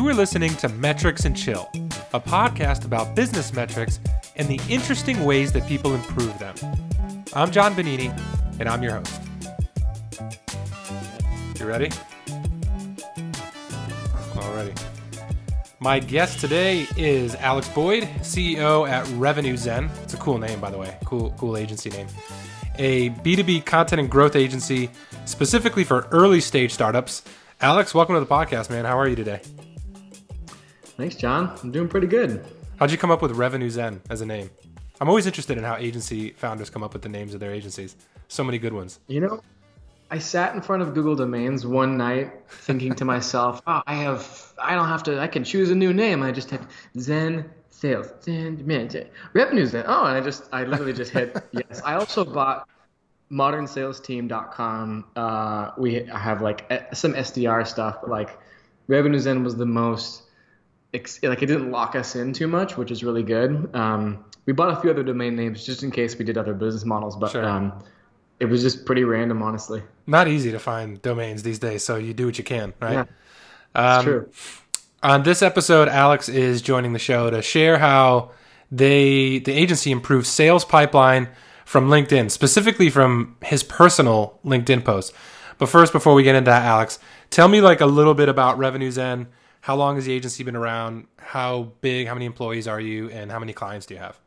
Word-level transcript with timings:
You 0.00 0.08
are 0.08 0.14
listening 0.14 0.56
to 0.56 0.68
Metrics 0.70 1.26
and 1.26 1.36
Chill, 1.36 1.68
a 2.14 2.20
podcast 2.20 2.86
about 2.86 3.14
business 3.14 3.52
metrics 3.52 4.00
and 4.34 4.48
the 4.48 4.58
interesting 4.66 5.26
ways 5.26 5.52
that 5.52 5.68
people 5.68 5.94
improve 5.94 6.38
them. 6.38 6.54
I'm 7.34 7.50
John 7.50 7.74
Bonini, 7.74 8.08
and 8.58 8.66
I'm 8.66 8.82
your 8.82 8.92
host. 8.92 9.20
You 11.58 11.66
ready? 11.66 11.90
Already. 14.38 14.72
My 15.80 15.98
guest 15.98 16.40
today 16.40 16.86
is 16.96 17.34
Alex 17.34 17.68
Boyd, 17.68 18.04
CEO 18.20 18.88
at 18.88 19.06
Revenue 19.18 19.58
Zen. 19.58 19.90
It's 20.02 20.14
a 20.14 20.16
cool 20.16 20.38
name, 20.38 20.60
by 20.60 20.70
the 20.70 20.78
way. 20.78 20.96
Cool, 21.04 21.34
cool 21.36 21.58
agency 21.58 21.90
name. 21.90 22.06
A 22.76 23.10
B2B 23.10 23.66
content 23.66 24.00
and 24.00 24.10
growth 24.10 24.34
agency 24.34 24.88
specifically 25.26 25.84
for 25.84 26.08
early 26.10 26.40
stage 26.40 26.72
startups. 26.72 27.20
Alex, 27.60 27.92
welcome 27.92 28.14
to 28.14 28.20
the 28.20 28.24
podcast, 28.24 28.70
man. 28.70 28.86
How 28.86 28.98
are 28.98 29.06
you 29.06 29.14
today? 29.14 29.42
Thanks, 31.00 31.14
John. 31.14 31.58
I'm 31.62 31.70
doing 31.70 31.88
pretty 31.88 32.06
good. 32.06 32.44
How'd 32.78 32.90
you 32.90 32.98
come 32.98 33.10
up 33.10 33.22
with 33.22 33.32
Revenue 33.32 33.70
Zen 33.70 34.02
as 34.10 34.20
a 34.20 34.26
name? 34.26 34.50
I'm 35.00 35.08
always 35.08 35.24
interested 35.24 35.56
in 35.56 35.64
how 35.64 35.76
agency 35.76 36.32
founders 36.32 36.68
come 36.68 36.82
up 36.82 36.92
with 36.92 37.00
the 37.00 37.08
names 37.08 37.32
of 37.32 37.40
their 37.40 37.52
agencies. 37.52 37.96
So 38.28 38.44
many 38.44 38.58
good 38.58 38.74
ones. 38.74 39.00
You 39.06 39.20
know, 39.20 39.42
I 40.10 40.18
sat 40.18 40.54
in 40.54 40.60
front 40.60 40.82
of 40.82 40.92
Google 40.92 41.16
Domains 41.16 41.66
one 41.66 41.96
night 41.96 42.34
thinking 42.50 42.94
to 42.96 43.06
myself, 43.06 43.62
oh, 43.66 43.80
I 43.86 43.94
have, 43.94 44.52
I 44.58 44.74
don't 44.74 44.88
have 44.88 45.02
to, 45.04 45.18
I 45.18 45.26
can 45.26 45.42
choose 45.42 45.70
a 45.70 45.74
new 45.74 45.94
name. 45.94 46.22
I 46.22 46.32
just 46.32 46.50
typed 46.50 46.70
Zen 46.98 47.48
Sales, 47.70 48.08
Zen 48.22 48.58
Revenue 49.32 49.64
Zen. 49.64 49.84
Oh, 49.86 50.04
and 50.04 50.18
I 50.18 50.20
just, 50.20 50.50
I 50.52 50.64
literally 50.64 50.92
just 50.92 51.12
hit 51.12 51.34
yes. 51.52 51.80
I 51.82 51.94
also 51.94 52.26
bought 52.26 52.68
modernsalesteam.com. 53.32 55.06
Uh, 55.16 55.70
we 55.78 55.94
have 56.12 56.42
like 56.42 56.70
some 56.92 57.14
SDR 57.14 57.66
stuff, 57.66 58.02
but 58.02 58.10
like 58.10 58.38
Revenue 58.86 59.18
Zen 59.18 59.42
was 59.42 59.56
the 59.56 59.64
most 59.64 60.24
like 60.92 61.42
it 61.42 61.46
didn't 61.46 61.70
lock 61.70 61.94
us 61.94 62.16
in 62.16 62.32
too 62.32 62.48
much, 62.48 62.76
which 62.76 62.90
is 62.90 63.04
really 63.04 63.22
good. 63.22 63.74
Um, 63.74 64.24
we 64.46 64.52
bought 64.52 64.76
a 64.76 64.80
few 64.80 64.90
other 64.90 65.02
domain 65.02 65.36
names 65.36 65.64
just 65.64 65.82
in 65.82 65.90
case 65.90 66.18
we 66.18 66.24
did 66.24 66.36
other 66.36 66.54
business 66.54 66.84
models, 66.84 67.16
but 67.16 67.30
sure. 67.30 67.44
um, 67.44 67.72
it 68.40 68.46
was 68.46 68.62
just 68.62 68.86
pretty 68.86 69.04
random, 69.04 69.42
honestly. 69.42 69.82
Not 70.06 70.26
easy 70.26 70.50
to 70.50 70.58
find 70.58 71.00
domains 71.02 71.42
these 71.42 71.58
days, 71.58 71.84
so 71.84 71.96
you 71.96 72.14
do 72.14 72.26
what 72.26 72.38
you 72.38 72.44
can, 72.44 72.72
right? 72.80 72.92
Yeah, 72.92 73.04
that's 73.74 73.98
um, 73.98 74.04
true. 74.04 74.30
On 75.02 75.22
this 75.22 75.42
episode, 75.42 75.88
Alex 75.88 76.28
is 76.28 76.60
joining 76.60 76.92
the 76.92 76.98
show 76.98 77.30
to 77.30 77.40
share 77.42 77.78
how 77.78 78.32
they 78.70 79.38
the 79.38 79.52
agency 79.52 79.90
improved 79.90 80.26
sales 80.26 80.64
pipeline 80.64 81.28
from 81.64 81.88
LinkedIn, 81.88 82.30
specifically 82.30 82.90
from 82.90 83.36
his 83.44 83.62
personal 83.62 84.38
LinkedIn 84.44 84.84
post. 84.84 85.12
But 85.58 85.68
first, 85.68 85.92
before 85.92 86.14
we 86.14 86.22
get 86.22 86.34
into 86.34 86.50
that, 86.50 86.64
Alex, 86.64 86.98
tell 87.30 87.48
me 87.48 87.60
like 87.60 87.80
a 87.80 87.86
little 87.86 88.14
bit 88.14 88.28
about 88.28 88.58
Revenue 88.58 88.90
Zen 88.90 89.28
how 89.60 89.76
long 89.76 89.96
has 89.96 90.06
the 90.06 90.12
agency 90.12 90.42
been 90.42 90.56
around? 90.56 91.06
How 91.18 91.72
big? 91.80 92.06
How 92.06 92.14
many 92.14 92.26
employees 92.26 92.66
are 92.66 92.80
you? 92.80 93.10
And 93.10 93.30
how 93.30 93.38
many 93.38 93.52
clients 93.52 93.86
do 93.86 93.94
you 93.94 94.00
have? 94.00 94.18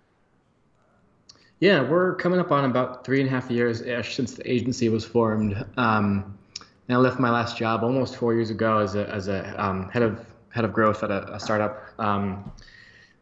Yeah, 1.59 1.81
we're 1.81 2.15
coming 2.15 2.39
up 2.39 2.51
on 2.51 2.65
about 2.65 3.05
three 3.05 3.21
and 3.21 3.27
a 3.29 3.31
half 3.31 3.49
years 3.49 3.81
ish 3.81 4.15
since 4.15 4.33
the 4.33 4.51
agency 4.51 4.89
was 4.89 5.05
formed. 5.05 5.55
Um, 5.77 6.37
and 6.87 6.97
I 6.97 6.99
left 6.99 7.19
my 7.19 7.29
last 7.29 7.57
job 7.57 7.83
almost 7.83 8.17
four 8.17 8.33
years 8.33 8.49
ago 8.49 8.79
as 8.79 8.95
a, 8.95 9.09
as 9.09 9.27
a 9.27 9.63
um, 9.63 9.89
head 9.89 10.03
of 10.03 10.25
head 10.49 10.65
of 10.65 10.73
growth 10.73 11.03
at 11.03 11.09
a, 11.09 11.33
a 11.33 11.39
startup. 11.39 11.83
Um, 11.97 12.51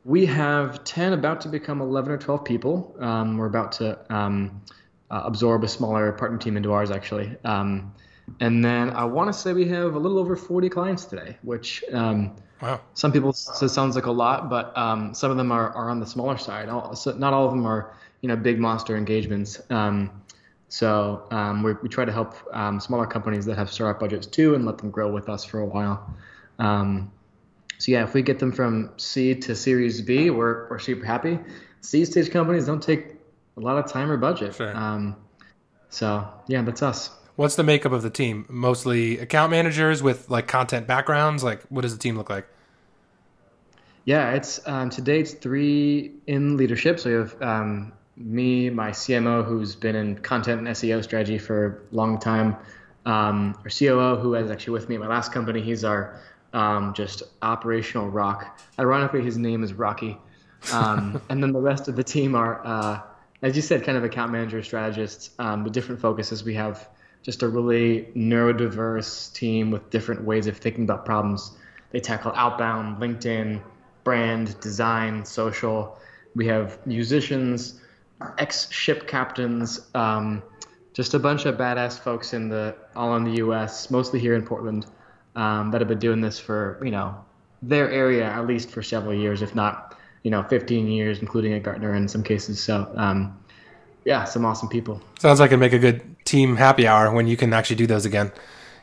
we 0.03 0.25
have 0.25 0.83
10, 0.83 1.13
about 1.13 1.39
to 1.41 1.47
become 1.47 1.79
11 1.79 2.11
or 2.11 2.17
12 2.17 2.43
people. 2.43 2.95
Um, 2.99 3.37
we're 3.37 3.45
about 3.45 3.71
to 3.73 3.97
um, 4.13 4.61
uh, 5.09 5.21
absorb 5.23 5.63
a 5.63 5.67
smaller 5.67 6.11
partner 6.11 6.37
team 6.39 6.57
into 6.57 6.73
ours, 6.73 6.91
actually. 6.91 7.37
And 8.39 8.63
then 8.63 8.91
I 8.91 9.03
want 9.05 9.31
to 9.31 9.33
say 9.33 9.53
we 9.53 9.67
have 9.69 9.95
a 9.95 9.99
little 9.99 10.17
over 10.17 10.35
40 10.35 10.69
clients 10.69 11.05
today, 11.05 11.37
which 11.41 11.83
um, 11.91 12.35
wow. 12.61 12.79
some 12.93 13.11
people 13.11 13.33
say 13.33 13.67
sounds 13.67 13.95
like 13.95 14.05
a 14.05 14.11
lot, 14.11 14.49
but 14.49 14.75
um, 14.77 15.13
some 15.13 15.31
of 15.31 15.37
them 15.37 15.51
are, 15.51 15.71
are 15.71 15.89
on 15.89 15.99
the 15.99 16.05
smaller 16.05 16.37
side. 16.37 16.69
All, 16.69 16.95
so 16.95 17.11
not 17.11 17.33
all 17.33 17.45
of 17.45 17.51
them 17.51 17.65
are 17.65 17.93
you 18.21 18.27
know 18.29 18.35
big 18.35 18.59
monster 18.59 18.95
engagements. 18.95 19.59
Um, 19.69 20.21
so 20.69 21.27
um, 21.31 21.63
we 21.63 21.89
try 21.89 22.05
to 22.05 22.11
help 22.11 22.35
um, 22.53 22.79
smaller 22.79 23.05
companies 23.05 23.45
that 23.45 23.57
have 23.57 23.69
startup 23.71 23.99
budgets 23.99 24.25
too, 24.25 24.55
and 24.55 24.65
let 24.65 24.77
them 24.77 24.89
grow 24.89 25.11
with 25.11 25.27
us 25.27 25.43
for 25.43 25.59
a 25.59 25.65
while. 25.65 26.13
Um, 26.59 27.11
so 27.77 27.91
yeah, 27.91 28.03
if 28.03 28.13
we 28.13 28.21
get 28.21 28.39
them 28.39 28.51
from 28.51 28.91
seed 28.97 29.41
to 29.43 29.55
Series 29.55 30.01
B, 30.01 30.29
we're 30.29 30.69
we're 30.69 30.79
super 30.79 31.05
happy. 31.05 31.39
Seed 31.81 32.07
stage 32.07 32.31
companies 32.31 32.65
don't 32.67 32.81
take 32.81 33.15
a 33.57 33.59
lot 33.59 33.77
of 33.83 33.91
time 33.91 34.09
or 34.09 34.17
budget. 34.17 34.55
Sure. 34.55 35.15
so 35.89 36.27
yeah, 36.47 36.61
that's 36.61 36.81
us. 36.81 37.09
What's 37.35 37.55
the 37.55 37.63
makeup 37.63 37.91
of 37.91 38.01
the 38.01 38.09
team? 38.09 38.45
Mostly 38.49 39.19
account 39.19 39.51
managers 39.51 40.03
with 40.03 40.29
like 40.29 40.47
content 40.47 40.87
backgrounds. 40.87 41.43
Like, 41.43 41.61
what 41.63 41.81
does 41.81 41.93
the 41.93 41.99
team 41.99 42.17
look 42.17 42.29
like? 42.29 42.47
Yeah, 44.05 44.31
it's 44.31 44.59
um, 44.67 44.89
today 44.89 45.19
it's 45.19 45.33
three 45.33 46.11
in 46.27 46.57
leadership. 46.57 46.99
So 46.99 47.09
you 47.09 47.17
have 47.17 47.41
um, 47.41 47.93
me, 48.17 48.69
my 48.69 48.91
CMO, 48.91 49.45
who's 49.45 49.75
been 49.75 49.95
in 49.95 50.17
content 50.17 50.59
and 50.59 50.67
SEO 50.69 51.03
strategy 51.03 51.37
for 51.37 51.87
a 51.91 51.95
long 51.95 52.19
time. 52.19 52.55
Um, 53.05 53.55
our 53.63 53.69
COO, 53.69 54.17
who 54.21 54.35
is 54.35 54.51
actually 54.51 54.73
with 54.73 54.89
me 54.89 54.95
at 54.95 55.01
my 55.01 55.07
last 55.07 55.31
company, 55.31 55.61
he's 55.61 55.83
our 55.83 56.19
um, 56.53 56.93
just 56.93 57.23
operational 57.41 58.09
rock. 58.09 58.59
Ironically, 58.79 59.23
his 59.23 59.37
name 59.37 59.63
is 59.63 59.73
Rocky. 59.73 60.17
Um, 60.73 61.21
and 61.29 61.41
then 61.41 61.51
the 61.51 61.61
rest 61.61 61.87
of 61.87 61.95
the 61.95 62.03
team 62.03 62.35
are, 62.35 62.65
uh, 62.65 62.99
as 63.41 63.55
you 63.55 63.61
said, 63.61 63.83
kind 63.83 63.97
of 63.97 64.03
account 64.03 64.31
managers, 64.31 64.65
strategists 64.65 65.31
um, 65.39 65.63
with 65.63 65.73
different 65.73 66.01
focuses. 66.01 66.43
We 66.43 66.53
have 66.55 66.87
just 67.23 67.43
a 67.43 67.47
really 67.47 68.07
neurodiverse 68.15 69.33
team 69.33 69.71
with 69.71 69.89
different 69.89 70.23
ways 70.23 70.47
of 70.47 70.57
thinking 70.57 70.83
about 70.83 71.05
problems. 71.05 71.51
They 71.91 71.99
tackle 71.99 72.31
outbound, 72.35 72.97
LinkedIn, 72.97 73.61
brand, 74.03 74.59
design, 74.59 75.25
social. 75.25 75.99
We 76.35 76.47
have 76.47 76.85
musicians, 76.87 77.81
ex 78.37 78.71
ship 78.71 79.07
captains, 79.07 79.87
um, 79.93 80.41
just 80.93 81.13
a 81.13 81.19
bunch 81.19 81.45
of 81.45 81.57
badass 81.57 81.99
folks 81.99 82.33
in 82.33 82.49
the 82.49 82.75
all 82.95 83.15
in 83.15 83.23
the 83.23 83.33
U.S., 83.37 83.91
mostly 83.91 84.19
here 84.19 84.35
in 84.35 84.45
Portland, 84.45 84.85
um, 85.35 85.71
that 85.71 85.81
have 85.81 85.87
been 85.87 85.99
doing 85.99 86.21
this 86.21 86.39
for 86.39 86.79
you 86.83 86.91
know 86.91 87.23
their 87.61 87.91
area 87.91 88.25
at 88.25 88.47
least 88.47 88.71
for 88.71 88.81
several 88.81 89.13
years, 89.13 89.41
if 89.41 89.53
not 89.53 89.97
you 90.23 90.31
know 90.31 90.43
15 90.43 90.87
years, 90.87 91.19
including 91.19 91.53
at 91.53 91.63
Gartner 91.63 91.93
in 91.93 92.07
some 92.07 92.23
cases. 92.23 92.61
So 92.61 92.91
um, 92.95 93.37
yeah, 94.05 94.23
some 94.23 94.45
awesome 94.45 94.69
people. 94.69 95.01
Sounds 95.19 95.39
like 95.39 95.49
it'd 95.49 95.59
make 95.59 95.73
a 95.73 95.79
good 95.79 96.01
team 96.31 96.55
happy 96.55 96.87
hour 96.87 97.13
when 97.13 97.27
you 97.27 97.35
can 97.35 97.51
actually 97.51 97.75
do 97.75 97.85
those 97.85 98.05
again. 98.05 98.31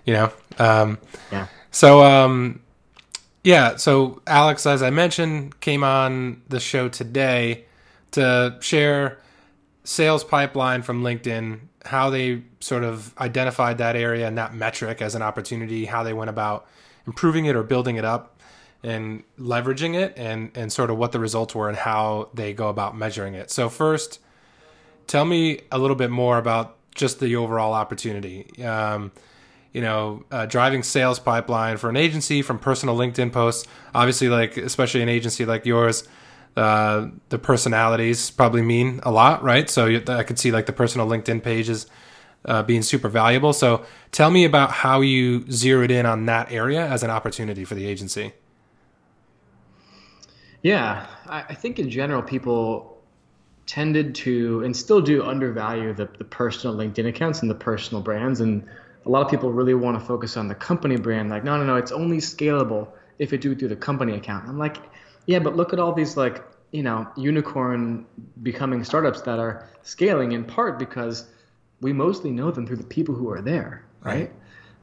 You 0.04 0.14
know. 0.14 0.32
Um, 0.58 0.98
yeah. 1.32 1.46
So 1.70 2.04
um, 2.04 2.60
yeah. 3.42 3.76
So 3.76 4.20
Alex, 4.26 4.66
as 4.66 4.82
I 4.82 4.90
mentioned, 4.90 5.58
came 5.60 5.82
on 5.82 6.42
the 6.48 6.60
show 6.60 6.88
today 6.88 7.64
to 8.12 8.56
share 8.60 9.18
sales 9.84 10.24
pipeline 10.24 10.82
from 10.82 11.02
LinkedIn, 11.02 11.60
how 11.86 12.10
they 12.10 12.42
sort 12.60 12.84
of 12.84 13.16
identified 13.18 13.78
that 13.78 13.96
area 13.96 14.28
and 14.28 14.36
that 14.36 14.54
metric 14.54 15.00
as 15.00 15.14
an 15.14 15.22
opportunity, 15.22 15.86
how 15.86 16.02
they 16.02 16.12
went 16.12 16.28
about 16.28 16.66
improving 17.06 17.46
it 17.46 17.56
or 17.56 17.62
building 17.62 17.96
it 17.96 18.04
up 18.04 18.38
and 18.82 19.24
leveraging 19.38 19.94
it 19.94 20.12
and 20.16 20.50
and 20.54 20.72
sort 20.72 20.90
of 20.90 20.98
what 20.98 21.12
the 21.12 21.18
results 21.18 21.54
were 21.54 21.68
and 21.68 21.78
how 21.78 22.28
they 22.34 22.52
go 22.52 22.68
about 22.68 22.96
measuring 22.96 23.34
it. 23.34 23.50
So 23.50 23.68
first, 23.68 24.20
tell 25.06 25.24
me 25.24 25.60
a 25.72 25.78
little 25.78 25.96
bit 25.96 26.10
more 26.10 26.38
about 26.38 26.77
just 26.98 27.20
the 27.20 27.36
overall 27.36 27.72
opportunity. 27.72 28.62
Um, 28.62 29.12
you 29.72 29.80
know, 29.80 30.24
uh, 30.30 30.46
driving 30.46 30.82
sales 30.82 31.18
pipeline 31.18 31.76
for 31.76 31.88
an 31.88 31.96
agency 31.96 32.42
from 32.42 32.58
personal 32.58 32.96
LinkedIn 32.96 33.32
posts. 33.32 33.66
Obviously, 33.94 34.28
like 34.28 34.56
especially 34.56 35.02
an 35.02 35.08
agency 35.08 35.44
like 35.46 35.64
yours, 35.64 36.06
uh, 36.56 37.08
the 37.28 37.38
personalities 37.38 38.30
probably 38.30 38.62
mean 38.62 39.00
a 39.04 39.10
lot, 39.10 39.42
right? 39.42 39.70
So 39.70 39.86
you, 39.86 40.02
I 40.08 40.24
could 40.24 40.38
see 40.38 40.50
like 40.50 40.66
the 40.66 40.72
personal 40.72 41.06
LinkedIn 41.06 41.42
pages 41.42 41.86
uh, 42.44 42.62
being 42.62 42.82
super 42.82 43.08
valuable. 43.08 43.52
So 43.52 43.84
tell 44.10 44.30
me 44.30 44.44
about 44.44 44.72
how 44.72 45.00
you 45.00 45.48
zeroed 45.50 45.90
in 45.90 46.06
on 46.06 46.26
that 46.26 46.50
area 46.50 46.84
as 46.86 47.02
an 47.02 47.10
opportunity 47.10 47.64
for 47.64 47.74
the 47.74 47.86
agency. 47.86 48.32
Yeah, 50.62 51.06
I, 51.26 51.44
I 51.50 51.54
think 51.54 51.78
in 51.78 51.90
general 51.90 52.22
people 52.22 52.97
tended 53.68 54.14
to 54.14 54.64
and 54.64 54.74
still 54.74 55.00
do 55.00 55.22
undervalue 55.22 55.92
the, 55.92 56.08
the 56.16 56.24
personal 56.24 56.74
LinkedIn 56.74 57.06
accounts 57.06 57.42
and 57.42 57.50
the 57.50 57.54
personal 57.54 58.02
brands. 58.02 58.40
And 58.40 58.66
a 59.04 59.10
lot 59.10 59.22
of 59.22 59.30
people 59.30 59.52
really 59.52 59.74
want 59.74 60.00
to 60.00 60.04
focus 60.04 60.38
on 60.38 60.48
the 60.48 60.54
company 60.54 60.96
brand. 60.96 61.28
Like, 61.28 61.44
no, 61.44 61.56
no, 61.58 61.64
no, 61.64 61.76
it's 61.76 61.92
only 61.92 62.16
scalable 62.16 62.88
if 63.18 63.30
you 63.30 63.36
do 63.36 63.52
it 63.52 63.58
through 63.58 63.68
the 63.68 63.76
company 63.76 64.14
account. 64.14 64.48
I'm 64.48 64.58
like, 64.58 64.78
yeah, 65.26 65.38
but 65.38 65.54
look 65.54 65.74
at 65.74 65.78
all 65.78 65.92
these 65.92 66.16
like, 66.16 66.42
you 66.72 66.82
know, 66.82 67.06
unicorn 67.16 68.06
becoming 68.42 68.82
startups 68.84 69.20
that 69.22 69.38
are 69.38 69.68
scaling 69.82 70.32
in 70.32 70.44
part 70.44 70.78
because 70.78 71.26
we 71.82 71.92
mostly 71.92 72.30
know 72.30 72.50
them 72.50 72.66
through 72.66 72.76
the 72.76 72.84
people 72.84 73.14
who 73.14 73.30
are 73.30 73.42
there, 73.42 73.84
right? 74.02 74.30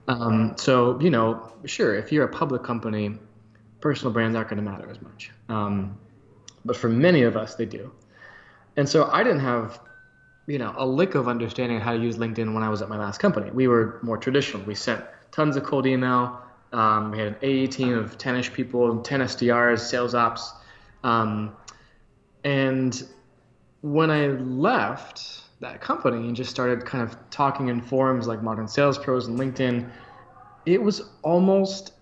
right. 0.07 0.19
Um, 0.19 0.53
so, 0.57 0.99
you 0.99 1.09
know, 1.09 1.51
sure, 1.65 1.95
if 1.95 2.11
you're 2.11 2.25
a 2.25 2.31
public 2.31 2.61
company, 2.63 3.17
personal 3.81 4.13
brands 4.13 4.35
aren't 4.35 4.49
going 4.49 4.63
to 4.63 4.69
matter 4.69 4.89
as 4.89 5.01
much. 5.01 5.31
Um, 5.49 5.97
but 6.63 6.77
for 6.77 6.87
many 6.87 7.23
of 7.23 7.35
us, 7.35 7.55
they 7.55 7.65
do. 7.65 7.91
And 8.77 8.87
so 8.87 9.09
I 9.11 9.23
didn't 9.23 9.39
have, 9.39 9.79
you 10.47 10.59
know, 10.59 10.73
a 10.77 10.85
lick 10.85 11.15
of 11.15 11.27
understanding 11.27 11.79
how 11.79 11.93
to 11.93 11.99
use 11.99 12.17
LinkedIn 12.17 12.53
when 12.53 12.63
I 12.63 12.69
was 12.69 12.81
at 12.81 12.89
my 12.89 12.97
last 12.97 13.19
company. 13.19 13.51
We 13.51 13.67
were 13.67 13.99
more 14.01 14.17
traditional. 14.17 14.63
We 14.63 14.75
sent 14.75 15.03
tons 15.31 15.55
of 15.55 15.63
cold 15.63 15.85
email. 15.85 16.41
Um, 16.73 17.11
we 17.11 17.19
had 17.19 17.27
an 17.27 17.35
AE 17.41 17.67
team 17.67 17.97
of 17.97 18.17
10ish 18.17 18.53
people, 18.53 18.99
10 19.01 19.21
SDRs, 19.21 19.79
sales 19.79 20.13
ops. 20.13 20.51
Um, 21.03 21.55
and 22.43 23.01
when 23.81 24.11
I 24.11 24.27
left 24.27 25.41
that 25.61 25.79
company 25.79 26.27
and 26.27 26.35
just 26.35 26.49
started 26.51 26.85
kind 26.85 27.03
of 27.03 27.17
talking 27.29 27.69
in 27.69 27.81
forums 27.81 28.27
like 28.27 28.43
Modern 28.43 28.67
Sales 28.67 28.97
Pros 28.97 29.27
and 29.27 29.39
LinkedIn, 29.39 29.89
it 30.65 30.81
was 30.81 31.09
almost 31.21 31.93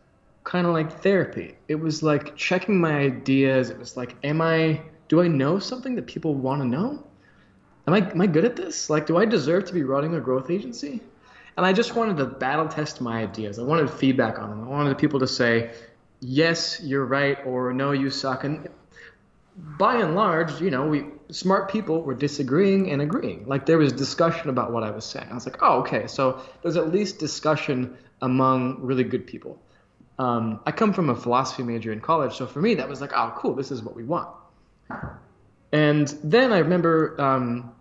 kind 0.43 0.65
of 0.65 0.73
like 0.73 1.01
therapy. 1.01 1.55
It 1.67 1.75
was 1.75 2.03
like 2.03 2.35
checking 2.35 2.79
my 2.79 2.97
ideas. 2.97 3.69
It 3.69 3.77
was 3.77 3.95
like, 3.95 4.15
am 4.23 4.41
I, 4.41 4.81
do 5.13 5.21
I 5.21 5.27
know 5.27 5.59
something 5.59 5.93
that 5.93 6.07
people 6.07 6.33
want 6.33 6.63
to 6.63 6.67
know? 6.67 7.05
Am 7.85 7.93
I, 7.93 7.99
am 7.99 8.19
I 8.19 8.25
good 8.25 8.45
at 8.45 8.55
this? 8.55 8.89
Like, 8.89 9.05
do 9.05 9.15
I 9.15 9.25
deserve 9.25 9.65
to 9.65 9.73
be 9.73 9.83
running 9.83 10.15
a 10.15 10.19
growth 10.19 10.49
agency? 10.49 11.01
And 11.55 11.63
I 11.63 11.71
just 11.71 11.93
wanted 11.93 12.17
to 12.17 12.25
battle 12.25 12.67
test 12.67 12.99
my 12.99 13.21
ideas. 13.21 13.59
I 13.59 13.61
wanted 13.61 13.91
feedback 13.91 14.39
on 14.39 14.49
them. 14.49 14.63
I 14.63 14.71
wanted 14.71 14.97
people 14.97 15.19
to 15.19 15.27
say, 15.27 15.69
yes, 16.19 16.81
you're 16.81 17.05
right, 17.05 17.37
or 17.45 17.73
no, 17.73 17.91
you 17.91 18.09
suck. 18.09 18.43
And 18.43 18.67
by 19.55 19.97
and 19.97 20.15
large, 20.15 20.59
you 20.59 20.71
know, 20.71 20.87
we 20.87 21.05
smart 21.29 21.69
people 21.69 22.01
were 22.01 22.15
disagreeing 22.15 22.89
and 22.89 22.99
agreeing. 22.99 23.45
Like 23.45 23.67
there 23.67 23.77
was 23.77 23.93
discussion 23.93 24.49
about 24.49 24.71
what 24.71 24.81
I 24.81 24.89
was 24.89 25.05
saying. 25.05 25.27
I 25.29 25.35
was 25.35 25.45
like, 25.45 25.57
oh, 25.61 25.81
okay, 25.81 26.07
so 26.07 26.41
there's 26.63 26.75
at 26.75 26.91
least 26.91 27.19
discussion 27.19 27.95
among 28.23 28.81
really 28.81 29.03
good 29.03 29.27
people. 29.27 29.61
Um, 30.17 30.59
I 30.65 30.71
come 30.71 30.91
from 30.91 31.11
a 31.11 31.15
philosophy 31.15 31.61
major 31.61 31.91
in 31.91 32.01
college, 32.01 32.35
so 32.35 32.47
for 32.47 32.61
me 32.61 32.73
that 32.73 32.89
was 32.89 32.99
like, 32.99 33.11
oh, 33.13 33.31
cool, 33.37 33.53
this 33.53 33.69
is 33.69 33.83
what 33.83 33.95
we 33.95 34.05
want. 34.05 34.29
And 35.71 36.07
then 36.23 36.53
I 36.53 36.59
remember, 36.59 37.19
um, 37.19 37.73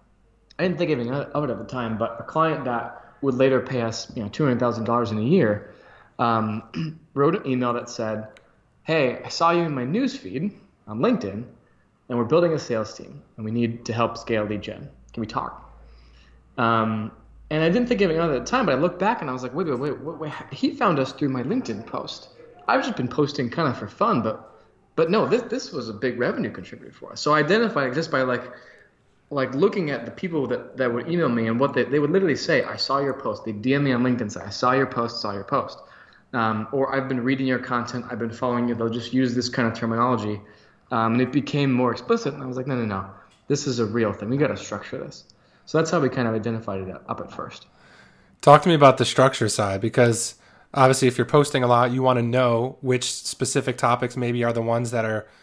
I 0.59 0.63
didn't 0.63 0.79
think 0.79 0.91
anything 0.91 1.13
of 1.13 1.45
it 1.45 1.51
at 1.51 1.59
the 1.59 1.65
time, 1.65 1.99
but 1.99 2.17
a 2.19 2.23
client 2.23 2.65
that 2.65 3.15
would 3.21 3.35
later 3.35 3.61
pay 3.61 3.83
us, 3.83 4.11
you 4.17 4.23
know, 4.23 4.29
two 4.29 4.45
hundred 4.45 4.61
thousand 4.61 4.85
dollars 4.85 5.11
in 5.11 5.19
a 5.19 5.23
year, 5.23 5.75
um, 6.19 6.99
wrote 7.15 7.37
an 7.37 7.47
email 7.47 7.73
that 7.75 7.89
said, 7.89 8.29
"Hey, 8.83 9.21
I 9.25 9.29
saw 9.29 9.51
you 9.51 9.63
in 9.63 9.75
my 9.75 9.85
news 9.85 10.17
feed 10.17 10.51
on 10.87 10.99
LinkedIn, 10.99 11.45
and 12.09 12.19
we're 12.19 12.25
building 12.25 12.53
a 12.53 12.59
sales 12.59 12.97
team, 12.97 13.23
and 13.37 13.45
we 13.45 13.51
need 13.51 13.85
to 13.85 13.93
help 13.93 14.17
scale 14.17 14.45
lead 14.45 14.63
gen. 14.63 14.89
Can 15.13 15.21
we 15.21 15.27
talk?" 15.27 15.71
Um, 16.59 17.13
and 17.51 17.63
I 17.63 17.69
didn't 17.69 17.87
think 17.87 18.01
of 18.01 18.11
it 18.11 18.17
at 18.17 18.29
the 18.29 18.41
time, 18.41 18.67
but 18.67 18.75
I 18.75 18.79
looked 18.79 18.99
back 18.99 19.21
and 19.21 19.29
I 19.29 19.33
was 19.35 19.43
like, 19.43 19.55
wait, 19.55 19.67
wait, 19.67 19.79
wait, 19.79 20.01
wait, 20.01 20.19
wait. 20.19 20.33
He 20.51 20.71
found 20.71 20.99
us 20.99 21.13
through 21.13 21.29
my 21.29 21.43
LinkedIn 21.43 21.87
post. 21.87 22.29
I've 22.67 22.83
just 22.83 22.97
been 22.97 23.09
posting 23.09 23.51
kind 23.51 23.69
of 23.69 23.77
for 23.77 23.89
fun, 23.89 24.23
but 24.23 24.52
but 24.97 25.11
no, 25.11 25.27
this 25.27 25.43
this 25.43 25.73
was 25.73 25.89
a 25.89 25.93
big 25.93 26.19
revenue 26.19 26.51
contributor 26.51 26.93
for 26.93 27.13
us. 27.13 27.21
So 27.21 27.35
I 27.35 27.41
identified 27.41 27.91
it 27.91 27.95
just 27.95 28.11
by 28.11 28.23
like 28.23 28.45
like 29.33 29.55
looking 29.55 29.91
at 29.91 30.05
the 30.05 30.11
people 30.11 30.47
that, 30.47 30.77
that 30.77 30.93
would 30.93 31.11
email 31.11 31.29
me 31.29 31.49
and 31.49 31.59
what 31.59 31.73
they, 31.73 31.85
they 31.85 31.99
would 31.99 32.11
literally 32.11 32.37
say, 32.37 32.63
I 32.65 32.77
saw 32.77 32.99
your 32.99 33.15
post. 33.15 33.45
They 33.45 33.53
DM 33.53 33.83
me 33.83 33.93
on 33.93 34.03
LinkedIn, 34.03 34.31
say, 34.31 34.43
I 34.43 34.51
saw 34.51 34.73
your 34.73 34.87
post, 34.87 35.23
saw 35.23 35.33
your 35.33 35.45
post. 35.45 35.79
Um, 36.35 36.69
or 36.71 36.95
I've 36.95 37.09
been 37.09 37.25
reading 37.25 37.47
your 37.47 37.59
content, 37.59 38.05
I've 38.11 38.19
been 38.19 38.33
following 38.33 38.69
you. 38.69 38.75
They'll 38.75 38.91
just 38.91 39.13
use 39.13 39.35
this 39.35 39.49
kind 39.49 39.67
of 39.67 39.75
terminology. 39.75 40.41
Um, 40.91 41.15
and 41.15 41.23
it 41.23 41.33
became 41.33 41.73
more 41.73 41.91
explicit. 41.91 42.35
And 42.35 42.43
I 42.43 42.47
was 42.47 42.59
like, 42.59 42.67
no, 42.67 42.77
no, 42.77 42.85
no. 42.85 43.07
This 43.49 43.67
is 43.67 43.79
a 43.79 43.87
real 43.87 44.13
thing. 44.13 44.29
We 44.29 44.37
got 44.37 44.49
to 44.49 44.57
structure 44.57 44.99
this. 44.99 45.25
So 45.65 45.79
that's 45.79 45.91
how 45.91 46.01
we 46.01 46.11
kind 46.11 46.29
of 46.29 46.35
identified 46.35 46.87
it 46.87 46.95
up 47.09 47.21
at 47.21 47.33
first. 47.33 47.67
Talk 48.43 48.63
to 48.63 48.69
me 48.69 48.75
about 48.75 48.99
the 48.99 49.05
structure 49.05 49.49
side 49.49 49.81
because 49.81 50.35
obviously, 50.75 51.09
if 51.09 51.19
you're 51.19 51.27
posting 51.27 51.63
a 51.63 51.67
lot, 51.67 51.93
you 51.93 52.03
want 52.03 52.19
to 52.19 52.23
know 52.23 52.79
which 52.81 53.13
specific 53.13 53.77
topics 53.77 54.17
maybe 54.17 54.45
are 54.45 54.53
the 54.53 54.63
ones 54.63 54.91
that 54.91 55.05
are– 55.05 55.27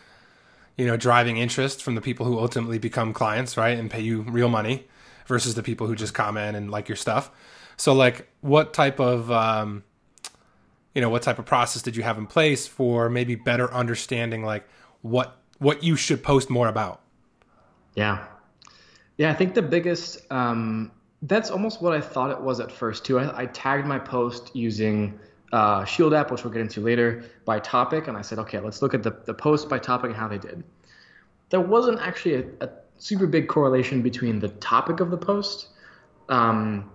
you 0.80 0.88
know, 0.88 0.96
driving 0.96 1.36
interest 1.36 1.84
from 1.84 1.96
the 1.96 2.00
people 2.00 2.26
who 2.26 2.40
ultimately 2.40 2.78
become 2.80 3.12
clients, 3.12 3.58
right, 3.58 3.78
and 3.78 3.92
pay 3.92 4.00
you 4.00 4.22
real 4.22 4.48
money 4.48 4.88
versus 5.28 5.54
the 5.54 5.62
people 5.62 5.88
who 5.88 5.94
just 5.94 6.14
comment 6.14 6.56
and 6.56 6.72
like 6.72 6.88
your 6.88 6.96
stuff. 6.96 7.30
So, 7.76 7.92
like, 7.92 8.30
what 8.40 8.74
type 8.74 8.98
of, 8.98 9.30
um, 9.30 9.84
you 10.96 11.02
know, 11.02 11.10
what 11.10 11.22
type 11.22 11.38
of 11.38 11.46
process 11.46 11.82
did 11.82 11.98
you 11.98 12.04
have 12.04 12.18
in 12.18 12.28
place 12.28 12.66
for 12.66 13.10
maybe 13.10 13.36
better 13.36 13.72
understanding 13.74 14.46
like 14.46 14.66
what 15.02 15.36
what 15.58 15.84
you 15.84 15.98
should 15.98 16.24
post 16.24 16.50
more 16.50 16.70
about? 16.70 17.02
Yeah, 17.96 18.26
yeah, 19.18 19.32
I 19.32 19.34
think 19.34 19.56
the 19.56 19.62
biggest. 19.62 20.32
Um, 20.32 20.94
that's 21.24 21.52
almost 21.52 21.82
what 21.82 21.94
I 21.94 22.02
thought 22.02 22.32
it 22.32 22.40
was 22.40 22.60
at 22.60 22.72
first 22.72 23.06
too. 23.06 23.20
I, 23.20 23.42
I 23.42 23.46
tagged 23.48 23.86
my 23.86 24.00
post 24.00 24.56
using 24.56 25.20
uh, 25.52 25.84
Shield 25.86 26.14
app, 26.14 26.32
which 26.32 26.44
we'll 26.44 26.54
get 26.54 26.62
into 26.62 26.82
later, 26.82 27.26
by 27.46 27.60
topic, 27.60 28.08
and 28.08 28.16
I 28.16 28.22
said, 28.22 28.40
okay, 28.40 28.60
let's 28.60 28.82
look 28.82 28.94
at 28.94 29.04
the, 29.04 29.12
the 29.26 29.34
post 29.34 29.68
by 29.68 29.80
topic 29.80 30.12
and 30.12 30.16
how 30.16 30.28
they 30.28 30.38
did. 30.38 30.64
There 31.50 31.60
wasn't 31.60 32.00
actually 32.00 32.36
a, 32.36 32.44
a 32.62 32.70
super 32.98 33.26
big 33.26 33.48
correlation 33.48 34.02
between 34.02 34.40
the 34.40 34.50
topic 34.50 35.00
of 35.00 35.10
the 35.10 35.18
post 35.18 35.70
um, 36.30 36.90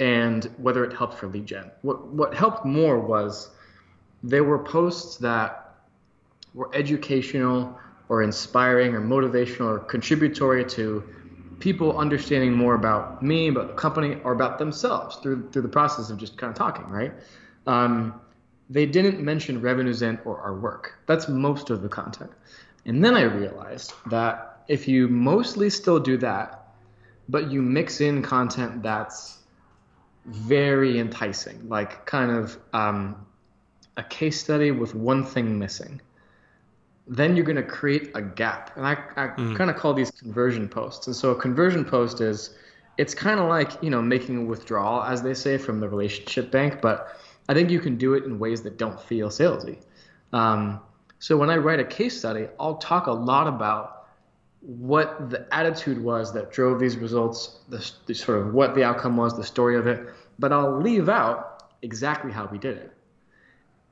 and 0.00 0.44
whether 0.58 0.84
it 0.84 0.92
helped 0.92 1.14
for 1.14 1.28
lead 1.28 1.46
gen. 1.46 1.70
What 1.82 2.06
what 2.08 2.34
helped 2.34 2.64
more 2.64 2.98
was 2.98 3.50
there 4.22 4.42
were 4.42 4.58
posts 4.58 5.16
that 5.18 5.76
were 6.54 6.70
educational 6.74 7.78
or 8.08 8.22
inspiring 8.22 8.94
or 8.94 9.00
motivational 9.00 9.66
or 9.66 9.78
contributory 9.78 10.64
to 10.64 11.04
people 11.60 11.98
understanding 11.98 12.52
more 12.52 12.74
about 12.74 13.22
me, 13.22 13.48
about 13.48 13.68
the 13.68 13.74
company, 13.74 14.18
or 14.24 14.32
about 14.32 14.58
themselves 14.58 15.16
through 15.16 15.50
through 15.50 15.62
the 15.62 15.68
process 15.68 16.10
of 16.10 16.18
just 16.18 16.36
kind 16.36 16.50
of 16.50 16.56
talking, 16.56 16.86
right? 16.86 17.12
Um, 17.66 18.20
they 18.70 18.86
didn't 18.86 19.20
mention 19.20 19.60
revenues 19.60 20.02
and 20.02 20.18
or 20.24 20.38
our 20.40 20.54
work. 20.54 20.98
That's 21.06 21.28
most 21.28 21.70
of 21.70 21.82
the 21.82 21.88
content. 21.88 22.30
And 22.86 23.04
then 23.04 23.14
I 23.14 23.22
realized 23.22 23.92
that 24.06 24.62
if 24.68 24.88
you 24.88 25.08
mostly 25.08 25.70
still 25.70 25.98
do 25.98 26.16
that, 26.18 26.68
but 27.28 27.50
you 27.50 27.62
mix 27.62 28.00
in 28.00 28.22
content 28.22 28.82
that's 28.82 29.38
very 30.26 30.98
enticing, 30.98 31.68
like 31.68 32.06
kind 32.06 32.30
of 32.30 32.58
um, 32.72 33.26
a 33.96 34.02
case 34.02 34.40
study 34.40 34.70
with 34.70 34.94
one 34.94 35.24
thing 35.24 35.58
missing, 35.58 36.00
then 37.06 37.36
you're 37.36 37.44
going 37.44 37.56
to 37.56 37.62
create 37.62 38.10
a 38.14 38.22
gap. 38.22 38.76
And 38.76 38.86
I, 38.86 38.92
I 39.16 39.28
mm. 39.28 39.56
kind 39.56 39.70
of 39.70 39.76
call 39.76 39.94
these 39.94 40.10
conversion 40.10 40.68
posts. 40.68 41.06
And 41.06 41.14
so 41.14 41.30
a 41.30 41.34
conversion 41.34 41.84
post 41.84 42.20
is, 42.20 42.56
it's 42.96 43.14
kind 43.14 43.40
of 43.40 43.48
like, 43.48 43.72
you 43.82 43.90
know, 43.90 44.00
making 44.00 44.38
a 44.38 44.44
withdrawal, 44.44 45.02
as 45.02 45.22
they 45.22 45.34
say, 45.34 45.58
from 45.58 45.80
the 45.80 45.88
relationship 45.88 46.50
bank, 46.50 46.80
but 46.80 47.18
I 47.48 47.54
think 47.54 47.70
you 47.70 47.80
can 47.80 47.96
do 47.96 48.14
it 48.14 48.24
in 48.24 48.38
ways 48.38 48.62
that 48.62 48.78
don't 48.78 49.00
feel 49.00 49.28
salesy. 49.28 49.78
Um, 50.32 50.80
so 51.18 51.36
when 51.36 51.50
I 51.50 51.56
write 51.56 51.80
a 51.80 51.84
case 51.84 52.18
study, 52.18 52.48
I'll 52.58 52.76
talk 52.76 53.06
a 53.06 53.12
lot 53.12 53.46
about 53.46 54.06
what 54.60 55.28
the 55.28 55.46
attitude 55.54 56.02
was 56.02 56.32
that 56.32 56.50
drove 56.50 56.80
these 56.80 56.96
results, 56.96 57.60
the, 57.68 57.90
the 58.06 58.14
sort 58.14 58.38
of 58.38 58.54
what 58.54 58.74
the 58.74 58.82
outcome 58.82 59.16
was, 59.16 59.36
the 59.36 59.44
story 59.44 59.76
of 59.76 59.86
it, 59.86 60.08
but 60.38 60.52
I'll 60.52 60.80
leave 60.80 61.08
out 61.08 61.64
exactly 61.82 62.32
how 62.32 62.46
we 62.46 62.58
did 62.58 62.78
it, 62.78 62.92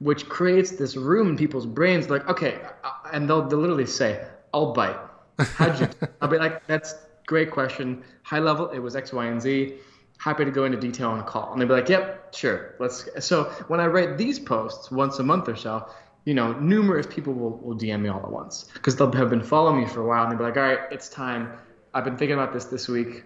which 0.02 0.28
creates 0.28 0.73
this 0.73 0.97
room 0.97 1.28
in 1.28 1.37
people's 1.37 1.66
brains 1.66 2.11
like, 2.11 2.28
okay, 2.28 2.61
uh, 2.85 2.90
and 3.12 3.28
they'll, 3.28 3.47
they'll 3.47 3.59
literally 3.59 3.87
say, 3.87 4.25
I'll 4.52 4.73
bite. 4.73 4.97
How'd 5.38 5.80
you? 5.80 5.88
I'll 6.21 6.28
be 6.28 6.38
like, 6.38 6.66
that's 6.66 6.94
great 7.26 7.50
question. 7.50 8.02
High 8.23 8.40
level, 8.40 8.71
it 8.71 8.78
was 8.78 8.97
X, 8.97 9.12
Y, 9.12 9.26
and 9.26 9.40
Z 9.40 9.75
happy 10.23 10.44
to 10.44 10.52
go 10.52 10.64
into 10.64 10.78
detail 10.78 11.11
on 11.11 11.18
a 11.18 11.23
call. 11.25 11.52
And 11.52 11.61
they'd 11.61 11.66
be 11.66 11.75
like, 11.75 11.88
yep, 11.88 12.32
sure. 12.32 12.76
Let's. 12.78 13.09
So 13.26 13.44
when 13.66 13.80
I 13.80 13.87
write 13.87 14.16
these 14.16 14.38
posts 14.38 14.90
once 14.90 15.18
a 15.18 15.23
month 15.25 15.49
or 15.49 15.56
so, 15.56 15.88
you 16.25 16.35
know, 16.35 16.52
numerous 16.52 17.06
people 17.09 17.32
will, 17.35 17.56
will 17.59 17.76
DM 17.76 18.02
me 18.02 18.09
all 18.09 18.21
at 18.21 18.30
once 18.30 18.66
because 18.75 18.94
they'll 18.94 19.11
have 19.11 19.30
been 19.30 19.42
following 19.42 19.80
me 19.80 19.88
for 19.88 20.00
a 20.00 20.06
while 20.06 20.23
and 20.23 20.30
they'll 20.30 20.38
be 20.38 20.44
like, 20.44 20.56
all 20.56 20.62
right, 20.62 20.92
it's 20.92 21.09
time. 21.09 21.52
I've 21.92 22.04
been 22.04 22.16
thinking 22.16 22.35
about 22.35 22.52
this 22.52 22.66
this 22.66 22.87
week. 22.88 23.25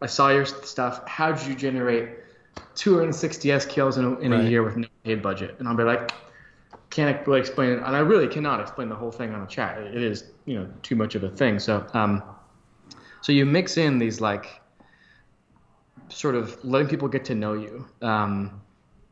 I 0.00 0.06
saw 0.06 0.30
your 0.30 0.44
stuff. 0.44 1.06
How 1.06 1.30
did 1.30 1.46
you 1.46 1.54
generate 1.54 2.08
260 2.74 3.48
SQLs 3.48 3.98
in 3.98 4.04
a, 4.04 4.18
in 4.20 4.32
right. 4.32 4.40
a 4.44 4.48
year 4.48 4.62
with 4.62 4.76
no 4.76 4.88
paid 5.04 5.22
budget? 5.22 5.56
And 5.58 5.68
I'll 5.68 5.76
be 5.76 5.84
like, 5.84 6.12
can't 6.90 7.26
really 7.26 7.40
explain 7.40 7.70
it. 7.70 7.76
And 7.78 7.96
I 7.96 8.00
really 8.00 8.28
cannot 8.28 8.60
explain 8.60 8.88
the 8.88 8.94
whole 8.94 9.10
thing 9.10 9.34
on 9.34 9.42
a 9.42 9.46
chat. 9.46 9.78
It 9.78 10.02
is, 10.02 10.24
you 10.44 10.58
know, 10.58 10.68
too 10.82 10.94
much 10.94 11.14
of 11.14 11.24
a 11.24 11.30
thing. 11.30 11.58
So, 11.58 11.86
um, 11.94 12.22
so 13.22 13.32
you 13.32 13.46
mix 13.46 13.76
in 13.78 13.98
these 13.98 14.20
like 14.20 14.60
sort 16.08 16.34
of 16.34 16.62
letting 16.64 16.88
people 16.88 17.08
get 17.08 17.24
to 17.26 17.34
know 17.34 17.54
you, 17.54 17.86
um, 18.02 18.60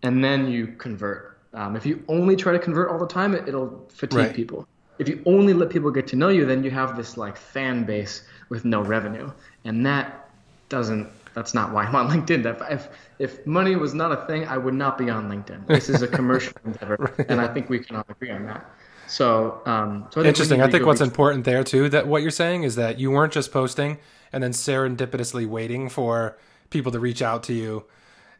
and 0.02 0.22
then 0.22 0.48
you 0.48 0.68
convert. 0.68 1.38
Um, 1.54 1.74
if 1.74 1.84
you 1.84 2.04
only 2.08 2.36
try 2.36 2.52
to 2.52 2.58
convert 2.58 2.90
all 2.90 2.98
the 2.98 3.06
time, 3.06 3.34
it, 3.34 3.52
will 3.52 3.88
fatigue 3.88 4.18
right. 4.18 4.34
people. 4.34 4.68
If 4.98 5.08
you 5.08 5.22
only 5.24 5.54
let 5.54 5.70
people 5.70 5.90
get 5.90 6.06
to 6.08 6.16
know 6.16 6.28
you, 6.28 6.44
then 6.44 6.62
you 6.62 6.70
have 6.70 6.96
this 6.96 7.16
like 7.16 7.36
fan 7.36 7.84
base 7.84 8.22
with 8.50 8.64
no 8.64 8.82
revenue, 8.82 9.30
and 9.64 9.84
that 9.86 10.30
doesn't. 10.68 11.08
That's 11.34 11.54
not 11.54 11.72
why 11.72 11.84
I'm 11.84 11.94
on 11.94 12.08
LinkedIn. 12.08 12.44
If 12.44 12.62
if, 12.70 12.88
if 13.18 13.46
money 13.46 13.76
was 13.76 13.94
not 13.94 14.12
a 14.12 14.26
thing, 14.26 14.46
I 14.46 14.58
would 14.58 14.74
not 14.74 14.98
be 14.98 15.10
on 15.10 15.28
LinkedIn. 15.28 15.66
This 15.66 15.88
is 15.88 16.02
a 16.02 16.08
commercial 16.08 16.52
endeavor, 16.64 16.96
right. 16.98 17.26
and 17.28 17.40
I 17.40 17.52
think 17.52 17.70
we 17.70 17.78
can 17.78 17.96
all 17.96 18.06
agree 18.08 18.30
on 18.30 18.46
that. 18.46 18.68
So, 19.06 19.60
um, 19.66 20.06
so 20.10 20.22
I 20.22 20.26
interesting. 20.26 20.62
I 20.62 20.70
think 20.70 20.86
what's 20.86 21.00
important 21.00 21.44
there 21.44 21.64
too 21.64 21.88
that 21.88 22.06
what 22.06 22.22
you're 22.22 22.30
saying 22.30 22.62
is 22.62 22.76
that 22.76 22.98
you 22.98 23.10
weren't 23.10 23.32
just 23.32 23.52
posting 23.52 23.98
and 24.32 24.42
then 24.42 24.52
serendipitously 24.52 25.46
waiting 25.46 25.88
for 25.88 26.38
people 26.70 26.92
to 26.92 27.00
reach 27.00 27.20
out 27.20 27.42
to 27.44 27.52
you 27.52 27.84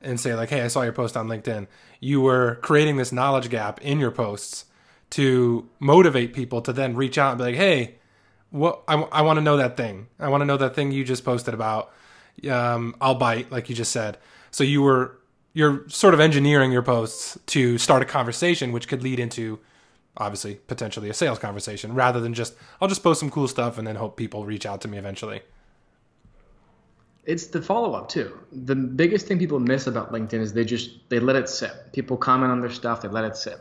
and 0.01 0.19
say 0.19 0.35
like, 0.35 0.51
"Hey, 0.51 0.63
I 0.63 0.69
saw 0.69 0.83
your 0.83 0.93
post 0.93 1.17
on 1.17 1.29
LinkedIn." 1.29 1.67
You 2.01 2.21
were 2.21 2.57
creating 2.63 2.97
this 2.97 3.13
knowledge 3.13 3.51
gap 3.51 3.81
in 3.83 3.99
your 3.99 4.11
posts 4.11 4.65
to 5.11 5.69
motivate 5.81 6.33
people 6.33 6.63
to 6.63 6.73
then 6.73 6.95
reach 6.95 7.19
out 7.19 7.33
and 7.33 7.39
be 7.39 7.45
like, 7.45 7.57
"Hey, 7.57 7.97
what 8.51 8.83
I, 8.89 8.95
I 8.95 9.23
want 9.23 9.39
to 9.39 9.41
know 9.43 9.57
that 9.57 9.77
thing. 9.77 10.09
I 10.19 10.29
want 10.29 10.43
to 10.43 10.45
know 10.45 10.57
that 10.57 10.75
thing 10.75 10.93
you 10.93 11.05
just 11.05 11.25
posted 11.25 11.55
about. 11.55 11.93
Um, 12.49 12.97
I'll 13.01 13.15
bite, 13.15 13.51
like 13.51 13.69
you 13.69 13.75
just 13.75 13.93
said." 13.93 14.19
So 14.51 14.65
you 14.65 14.83
were 14.83 15.19
you're 15.53 15.89
sort 15.89 16.15
of 16.15 16.21
engineering 16.21 16.73
your 16.73 16.83
posts 16.83 17.39
to 17.47 17.79
start 17.79 18.03
a 18.03 18.05
conversation, 18.05 18.73
which 18.73 18.89
could 18.89 19.03
lead 19.03 19.19
into 19.19 19.59
obviously 20.17 20.57
potentially 20.67 21.09
a 21.09 21.15
sales 21.15 21.39
conversation 21.39 21.95
rather 21.95 22.21
than 22.21 22.35
just 22.35 22.55
I'll 22.81 22.89
just 22.89 23.03
post 23.03 23.21
some 23.21 23.31
cool 23.31 23.49
stuff 23.49 23.79
and 23.79 23.87
then 23.87 23.97
hope 23.97 24.17
people 24.17 24.45
reach 24.45 24.67
out 24.67 24.81
to 24.83 24.89
me 24.89 24.99
eventually. 24.99 25.43
It's 27.25 27.47
the 27.47 27.63
follow 27.63 27.93
up 27.95 28.09
too. 28.09 28.39
The 28.51 28.75
biggest 28.75 29.27
thing 29.27 29.39
people 29.39 29.61
miss 29.61 29.87
about 29.87 30.13
LinkedIn 30.13 30.41
is 30.41 30.53
they 30.53 30.65
just 30.65 31.09
they 31.11 31.21
let 31.21 31.37
it 31.37 31.49
sit. 31.49 31.93
People 31.93 32.17
comment 32.17 32.51
on 32.51 32.61
their 32.61 32.71
stuff, 32.71 33.03
they 33.03 33.09
let 33.09 33.25
it 33.25 33.37
sit. 33.37 33.59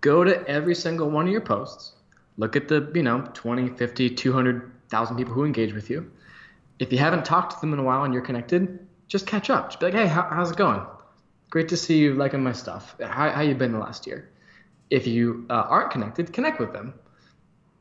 Go 0.00 0.24
to 0.24 0.46
every 0.48 0.74
single 0.74 1.10
one 1.10 1.26
of 1.26 1.32
your 1.32 1.40
posts. 1.40 1.92
Look 2.36 2.54
at 2.54 2.68
the, 2.68 2.90
you 2.94 3.02
know, 3.02 3.28
20, 3.34 3.70
50, 3.70 4.10
200,000 4.10 5.16
people 5.16 5.34
who 5.34 5.44
engage 5.44 5.74
with 5.74 5.90
you. 5.90 6.10
If 6.78 6.92
you 6.92 6.98
haven't 6.98 7.24
talked 7.24 7.54
to 7.54 7.60
them 7.60 7.72
in 7.72 7.78
a 7.78 7.82
while 7.82 8.04
and 8.04 8.12
you're 8.14 8.22
connected, 8.22 8.86
just 9.08 9.26
catch 9.26 9.50
up. 9.50 9.70
Just 9.70 9.80
be 9.80 9.86
like, 9.86 9.94
"Hey, 9.94 10.06
how, 10.06 10.28
how's 10.30 10.50
it 10.50 10.56
going? 10.56 10.82
Great 11.50 11.68
to 11.68 11.76
see 11.76 11.98
you 11.98 12.14
liking 12.14 12.42
my 12.42 12.52
stuff. 12.52 12.94
How 13.00 13.30
how 13.30 13.40
you 13.40 13.54
been 13.54 13.72
the 13.72 13.78
last 13.78 14.06
year?" 14.06 14.30
If 14.90 15.06
you 15.06 15.46
uh, 15.50 15.66
aren't 15.68 15.90
connected, 15.90 16.32
connect 16.32 16.60
with 16.60 16.72
them 16.72 16.94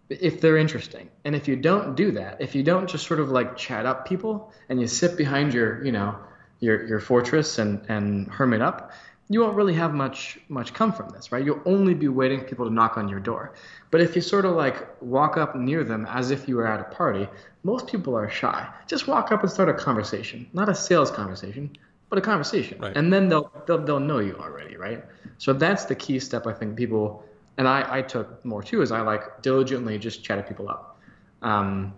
if 0.09 0.41
they're 0.41 0.57
interesting. 0.57 1.09
And 1.25 1.35
if 1.35 1.47
you 1.47 1.55
don't 1.55 1.95
do 1.95 2.11
that, 2.11 2.41
if 2.41 2.55
you 2.55 2.63
don't 2.63 2.89
just 2.89 3.05
sort 3.07 3.19
of 3.19 3.29
like 3.29 3.57
chat 3.57 3.85
up 3.85 4.07
people 4.07 4.51
and 4.69 4.79
you 4.79 4.87
sit 4.87 5.17
behind 5.17 5.53
your, 5.53 5.83
you 5.83 5.91
know, 5.91 6.17
your 6.59 6.85
your 6.87 6.99
fortress 6.99 7.59
and 7.59 7.85
and 7.89 8.27
hermit 8.27 8.61
up, 8.61 8.91
you 9.29 9.41
won't 9.41 9.55
really 9.55 9.73
have 9.73 9.93
much 9.93 10.39
much 10.47 10.73
come 10.73 10.93
from 10.93 11.09
this, 11.09 11.31
right? 11.31 11.45
You'll 11.45 11.61
only 11.65 11.93
be 11.93 12.07
waiting 12.07 12.39
for 12.39 12.45
people 12.45 12.65
to 12.65 12.73
knock 12.73 12.97
on 12.97 13.09
your 13.09 13.19
door. 13.19 13.53
But 13.91 14.01
if 14.01 14.15
you 14.15 14.21
sort 14.21 14.45
of 14.45 14.55
like 14.55 14.87
walk 15.01 15.37
up 15.37 15.55
near 15.55 15.83
them 15.83 16.05
as 16.09 16.31
if 16.31 16.47
you 16.47 16.55
were 16.55 16.67
at 16.67 16.79
a 16.79 16.85
party, 16.85 17.27
most 17.63 17.87
people 17.87 18.15
are 18.15 18.29
shy. 18.29 18.67
Just 18.87 19.07
walk 19.07 19.31
up 19.31 19.43
and 19.43 19.51
start 19.51 19.69
a 19.69 19.73
conversation, 19.73 20.47
not 20.53 20.69
a 20.69 20.75
sales 20.75 21.11
conversation, 21.11 21.75
but 22.09 22.17
a 22.17 22.21
conversation, 22.21 22.79
right. 22.79 22.95
and 22.95 23.11
then 23.11 23.27
they'll, 23.27 23.51
they'll 23.65 23.83
they'll 23.83 23.99
know 23.99 24.19
you 24.19 24.37
already, 24.39 24.77
right? 24.77 25.03
So 25.39 25.53
that's 25.53 25.85
the 25.85 25.95
key 25.95 26.19
step 26.19 26.47
I 26.47 26.53
think 26.53 26.77
people 26.77 27.23
and 27.57 27.67
I, 27.67 27.97
I 27.97 28.01
took 28.01 28.43
more 28.45 28.63
too 28.63 28.81
is 28.81 28.91
I 28.91 29.01
like 29.01 29.41
diligently 29.41 29.97
just 29.97 30.23
chatted 30.23 30.47
people 30.47 30.69
up. 30.69 30.99
Um, 31.41 31.93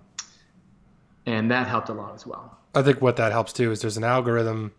and 1.26 1.52
that 1.52 1.68
helped 1.68 1.90
a 1.90 1.94
lot 1.94 2.16
as 2.16 2.26
well. 2.26 2.58
I 2.74 2.82
think 2.82 3.02
what 3.02 3.18
that 3.18 3.32
helps 3.32 3.54
too 3.54 3.72
is 3.72 3.82
there's 3.82 3.98
an 3.98 4.04
algorithm 4.04 4.72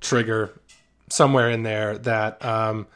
trigger 0.00 0.58
somewhere 1.08 1.50
in 1.50 1.62
there 1.62 1.98
that 1.98 2.44
um, 2.44 2.86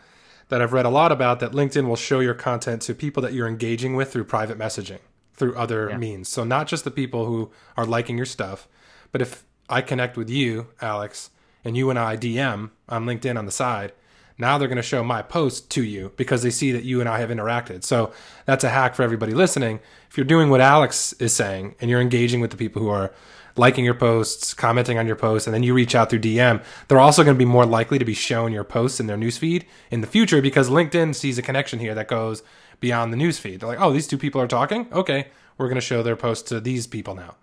that 0.48 0.60
I've 0.60 0.72
read 0.72 0.86
a 0.86 0.90
lot 0.90 1.12
about 1.12 1.40
that 1.40 1.52
LinkedIn 1.52 1.86
will 1.86 1.96
show 1.96 2.20
your 2.20 2.34
content 2.34 2.82
to 2.82 2.94
people 2.94 3.22
that 3.22 3.32
you're 3.32 3.48
engaging 3.48 3.94
with 3.96 4.12
through 4.12 4.24
private 4.24 4.58
messaging 4.58 4.98
through 5.34 5.56
other 5.56 5.90
yeah. 5.90 5.96
means. 5.96 6.28
So 6.28 6.44
not 6.44 6.66
just 6.66 6.84
the 6.84 6.90
people 6.90 7.24
who 7.24 7.50
are 7.76 7.86
liking 7.86 8.16
your 8.16 8.26
stuff, 8.26 8.68
but 9.12 9.22
if 9.22 9.44
I 9.68 9.80
connect 9.80 10.16
with 10.16 10.28
you, 10.28 10.68
Alex, 10.82 11.30
and 11.64 11.76
you 11.76 11.88
and 11.88 11.98
I 11.98 12.16
DM 12.16 12.70
on 12.88 13.06
LinkedIn 13.06 13.38
on 13.38 13.46
the 13.46 13.52
side, 13.52 13.92
now 14.36 14.58
they're 14.58 14.68
going 14.68 14.76
to 14.76 14.82
show 14.82 15.04
my 15.04 15.22
post 15.22 15.70
to 15.70 15.84
you 15.84 16.12
because 16.16 16.42
they 16.42 16.50
see 16.50 16.72
that 16.72 16.84
you 16.84 17.00
and 17.00 17.08
I 17.08 17.20
have 17.20 17.28
interacted. 17.28 17.84
So 17.84 18.12
that's 18.46 18.64
a 18.64 18.70
hack 18.70 18.94
for 18.94 19.02
everybody 19.02 19.34
listening. 19.34 19.80
If 20.10 20.16
you're 20.16 20.24
doing 20.24 20.50
what 20.50 20.60
Alex 20.60 21.12
is 21.14 21.34
saying 21.34 21.76
and 21.80 21.90
you're 21.90 22.00
engaging 22.00 22.40
with 22.40 22.50
the 22.50 22.56
people 22.56 22.82
who 22.82 22.88
are 22.88 23.12
liking 23.56 23.84
your 23.84 23.94
posts, 23.94 24.54
commenting 24.54 24.98
on 24.98 25.06
your 25.06 25.16
posts, 25.16 25.46
and 25.46 25.54
then 25.54 25.62
you 25.62 25.74
reach 25.74 25.94
out 25.94 26.10
through 26.10 26.20
DM, 26.20 26.62
they're 26.88 27.00
also 27.00 27.24
going 27.24 27.34
to 27.34 27.38
be 27.38 27.44
more 27.44 27.66
likely 27.66 27.98
to 27.98 28.04
be 28.04 28.14
shown 28.14 28.52
your 28.52 28.64
posts 28.64 29.00
in 29.00 29.06
their 29.06 29.16
newsfeed 29.16 29.64
in 29.90 30.00
the 30.00 30.06
future 30.06 30.40
because 30.40 30.70
LinkedIn 30.70 31.14
sees 31.14 31.38
a 31.38 31.42
connection 31.42 31.78
here 31.78 31.94
that 31.94 32.08
goes 32.08 32.42
beyond 32.80 33.12
the 33.12 33.16
newsfeed. 33.16 33.60
They're 33.60 33.68
like, 33.68 33.80
oh, 33.80 33.92
these 33.92 34.06
two 34.06 34.18
people 34.18 34.40
are 34.40 34.48
talking. 34.48 34.88
Okay, 34.92 35.28
we're 35.58 35.66
going 35.66 35.76
to 35.76 35.80
show 35.80 36.02
their 36.02 36.16
post 36.16 36.48
to 36.48 36.60
these 36.60 36.86
people 36.86 37.14
now. 37.14 37.36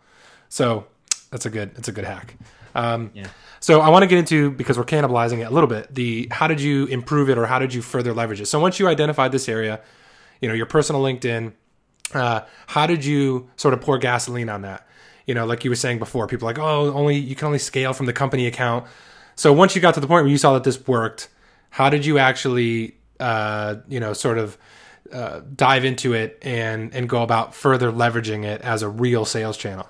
So 0.50 0.88
that's 1.32 1.46
a 1.46 1.50
good 1.50 1.76
that's 1.76 1.88
a 1.88 1.92
good 1.92 2.06
hack. 2.06 2.36
Um, 2.76 3.12
yeah. 3.14 3.28
So 3.60 3.82
I 3.82 3.90
want 3.90 4.04
to 4.04 4.08
get 4.08 4.20
into 4.20 4.52
because 4.52 4.78
we're 4.78 4.86
cannibalizing 4.86 5.40
it 5.40 5.44
a 5.44 5.50
little 5.50 5.68
bit. 5.68 5.94
The 5.94 6.28
how 6.32 6.48
did 6.48 6.62
you 6.62 6.86
improve 6.86 7.30
it 7.30 7.38
or 7.38 7.46
how 7.46 7.60
did 7.60 7.74
you 7.74 7.82
further 7.82 8.14
leverage 8.14 8.40
it? 8.40 8.46
So 8.46 8.60
once 8.60 8.80
you 8.80 8.88
identified 8.88 9.32
this 9.32 9.50
area, 9.50 9.82
you 10.42 10.48
know 10.48 10.54
your 10.54 10.68
personal 10.68 11.02
LinkedIn, 11.02 11.54
uh, 12.14 12.42
how 12.68 12.88
did 12.88 13.04
you 13.04 13.50
sort 13.56 13.74
of 13.74 13.82
pour 13.82 13.98
gasoline 13.98 14.50
on 14.50 14.62
that? 14.62 14.87
You 15.28 15.36
know, 15.36 15.46
like 15.46 15.64
you 15.64 15.70
were 15.70 15.76
saying 15.76 16.00
before, 16.00 16.26
people 16.26 16.48
like, 16.48 16.58
oh, 16.58 16.92
only 16.94 17.18
you 17.18 17.36
can 17.36 17.46
only 17.46 17.60
scale 17.60 17.94
from 17.94 18.08
the 18.08 18.14
company 18.14 18.48
account. 18.48 18.88
So 19.36 19.54
once 19.54 19.76
you 19.76 19.82
got 19.82 19.94
to 19.94 20.00
the 20.00 20.08
point 20.08 20.24
where 20.24 20.32
you 20.32 20.38
saw 20.40 20.54
that 20.54 20.64
this 20.64 20.88
worked, 20.88 21.30
how 21.70 21.92
did 21.92 22.06
you 22.06 22.18
actually, 22.18 22.96
uh, 23.20 23.76
you 23.88 24.00
know, 24.00 24.14
sort 24.14 24.40
of 24.40 24.58
uh, 25.14 25.42
dive 25.56 25.86
into 25.86 26.14
it 26.14 26.40
and 26.42 26.94
and 26.94 27.08
go 27.08 27.22
about 27.22 27.54
further 27.54 27.92
leveraging 27.92 28.44
it 28.44 28.62
as 28.62 28.82
a 28.82 28.90
real 28.90 29.26
sales 29.26 29.58
channel? 29.58 29.88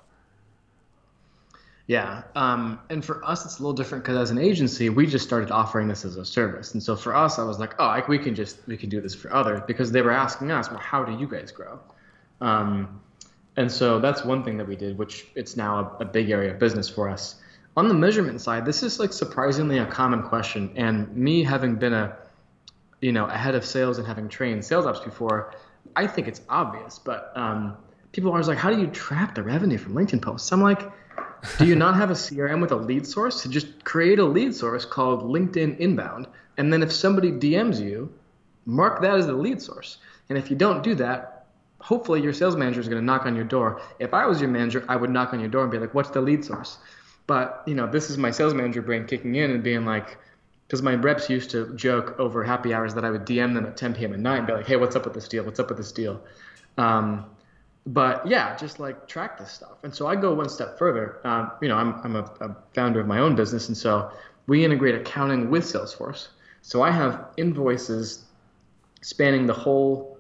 Yeah, 1.88 2.24
um, 2.36 2.80
and 2.90 3.04
for 3.04 3.24
us, 3.24 3.46
it's 3.46 3.60
a 3.60 3.62
little 3.62 3.74
different 3.74 4.04
because 4.04 4.18
as 4.18 4.30
an 4.30 4.38
agency, 4.38 4.90
we 4.90 5.08
just 5.08 5.26
started 5.26 5.52
offering 5.52 5.88
this 5.88 6.04
as 6.04 6.18
a 6.18 6.26
service, 6.26 6.74
and 6.74 6.84
so 6.84 6.98
for 6.98 7.16
us, 7.16 7.40
I 7.40 7.44
was 7.44 7.60
like, 7.60 7.76
oh, 7.80 8.02
we 8.10 8.20
can 8.20 8.36
just 8.36 8.58
we 8.68 8.76
can 8.76 8.90
do 8.90 9.00
this 9.00 9.16
for 9.16 9.34
others 9.34 9.62
because 9.66 9.92
they 9.94 10.02
were 10.02 10.12
asking 10.12 10.52
us, 10.52 10.70
well, 10.70 10.80
how 10.80 11.06
do 11.06 11.18
you 11.18 11.28
guys 11.28 11.50
grow? 11.52 11.80
Um, 12.42 13.00
and 13.58 13.72
so 13.72 14.00
that's 14.00 14.24
one 14.24 14.44
thing 14.44 14.58
that 14.58 14.68
we 14.68 14.76
did, 14.76 14.98
which 14.98 15.28
it's 15.36 15.58
now 15.58 15.98
a, 16.00 16.04
a 16.04 16.06
big 16.06 16.30
area 16.30 16.52
of 16.52 16.60
business 16.60 16.88
for 16.88 17.10
us. 17.10 17.36
On 17.76 17.88
the 17.88 17.94
measurement 17.94 18.40
side, 18.42 18.66
this 18.66 18.82
is 18.82 19.00
like 19.00 19.12
surprisingly 19.12 19.78
a 19.80 19.86
common 19.86 20.24
question, 20.24 20.72
and 20.76 21.16
me 21.16 21.44
having 21.44 21.76
been 21.76 21.94
a 21.94 22.16
you 23.02 23.12
know 23.12 23.26
a 23.26 23.38
head 23.38 23.56
of 23.56 23.66
sales 23.66 23.98
and 23.98 24.08
having 24.08 24.30
trained 24.30 24.64
sales 24.64 24.86
ops 24.86 25.02
before, 25.02 25.54
I 25.96 26.08
think 26.08 26.28
it's 26.28 26.42
obvious, 26.48 26.98
but 26.98 27.34
um, 27.36 27.76
people 28.14 28.30
are 28.30 28.34
always 28.34 28.48
like, 28.48 28.58
how 28.58 28.72
do 28.72 28.80
you 28.80 28.88
track 28.88 29.36
the 29.36 29.44
revenue 29.44 29.78
from 29.78 29.94
LinkedIn 29.94 30.22
posts? 30.22 30.52
I'm 30.52 30.62
like 30.62 30.90
do 31.58 31.66
you 31.66 31.76
not 31.76 31.96
have 31.96 32.10
a 32.10 32.14
CRM 32.14 32.62
with 32.62 32.72
a 32.72 32.76
lead 32.76 33.06
source? 33.06 33.42
To 33.44 33.50
just 33.50 33.84
create 33.84 34.20
a 34.20 34.26
lead 34.26 34.56
source 34.56 34.86
called 34.86 35.24
LinkedIn 35.24 35.78
Inbound, 35.80 36.28
and 36.58 36.72
then 36.72 36.82
if 36.82 36.92
somebody 36.92 37.32
DMs 37.32 37.80
you, 37.80 38.12
mark 38.66 39.02
that 39.02 39.16
as 39.16 39.28
the 39.28 39.34
lead 39.34 39.62
source. 39.62 39.98
And 40.30 40.38
if 40.38 40.50
you 40.50 40.56
don't 40.56 40.84
do 40.84 40.96
that, 40.96 41.37
hopefully 41.88 42.22
your 42.22 42.34
sales 42.34 42.58
manager 42.58 42.82
is 42.82 42.90
going 42.90 43.00
to 43.02 43.06
knock 43.06 43.26
on 43.26 43.34
your 43.34 43.46
door. 43.46 43.82
If 44.00 44.14
I 44.14 44.26
was 44.26 44.42
your 44.42 44.50
manager, 44.50 44.84
I 44.90 44.98
would 44.98 45.10
knock 45.10 45.32
on 45.32 45.40
your 45.40 45.48
door 45.48 45.64
and 45.64 45.72
be 45.72 45.80
like, 45.80 45.94
"What's 45.94 46.10
the 46.10 46.20
lead 46.20 46.44
source?" 46.44 46.80
But 47.28 47.64
you 47.66 47.76
know, 47.76 47.88
this 47.88 48.10
is 48.10 48.18
my 48.18 48.30
sales 48.32 48.54
manager 48.54 48.82
brain 48.82 49.06
kicking 49.06 49.36
in 49.36 49.52
and 49.52 49.64
being 49.64 49.86
like, 49.86 50.18
because 50.68 50.82
my 50.82 50.96
reps 50.96 51.30
used 51.30 51.50
to 51.52 51.74
joke 51.76 52.20
over 52.20 52.44
happy 52.44 52.74
hours 52.74 52.94
that 52.96 53.06
I 53.06 53.10
would 53.10 53.26
DM 53.26 53.54
them 53.54 53.66
at 53.66 53.78
10 53.78 53.94
p.m. 53.94 54.14
at 54.14 54.20
night 54.20 54.40
and 54.40 54.48
be 54.48 54.54
like, 54.54 54.68
"Hey, 54.68 54.76
what's 54.76 54.98
up 54.98 55.06
with 55.06 55.14
this 55.14 55.30
deal? 55.30 55.46
What's 55.46 55.62
up 55.62 55.70
with 55.70 55.78
this 55.78 55.94
deal?" 55.94 56.22
Um, 56.78 57.26
but 57.86 58.28
yeah, 58.28 58.58
just 58.58 58.80
like 58.82 59.08
track 59.08 59.38
this 59.40 59.52
stuff. 59.54 59.78
And 59.84 59.96
so 59.96 60.08
I 60.08 60.18
go 60.18 60.34
one 60.34 60.50
step 60.50 60.78
further. 60.78 61.22
Um, 61.24 61.52
you 61.62 61.70
know, 61.70 61.78
I'm, 61.78 61.94
I'm 62.04 62.16
a, 62.18 62.26
a, 62.42 62.56
founder 62.74 63.00
of 63.00 63.08
my 63.08 63.20
own 63.20 63.34
business, 63.34 63.70
and 63.70 63.78
so 63.78 64.12
we 64.46 64.66
integrate 64.66 64.96
accounting 64.96 65.50
with 65.50 65.64
Salesforce. 65.64 66.28
So 66.64 66.82
I 66.82 66.92
have 66.92 67.28
invoices 67.38 68.26
spanning 69.02 69.48
the 69.48 69.54
whole 69.54 70.17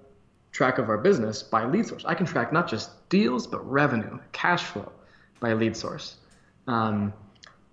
track 0.51 0.77
of 0.77 0.89
our 0.89 0.98
business 0.98 1.44
by 1.44 1.66
lead 1.66 1.86
source. 1.86 2.04
I 2.06 2.16
can 2.16 2.25
track 2.25 2.51
not 2.51 2.68
just 2.68 3.08
deals, 3.10 3.48
but 3.48 3.70
revenue, 3.70 4.20
cash 4.32 4.63
flow 4.63 4.92
by 5.39 5.54
lead 5.54 5.75
source. 5.75 6.16
Um, 6.68 7.13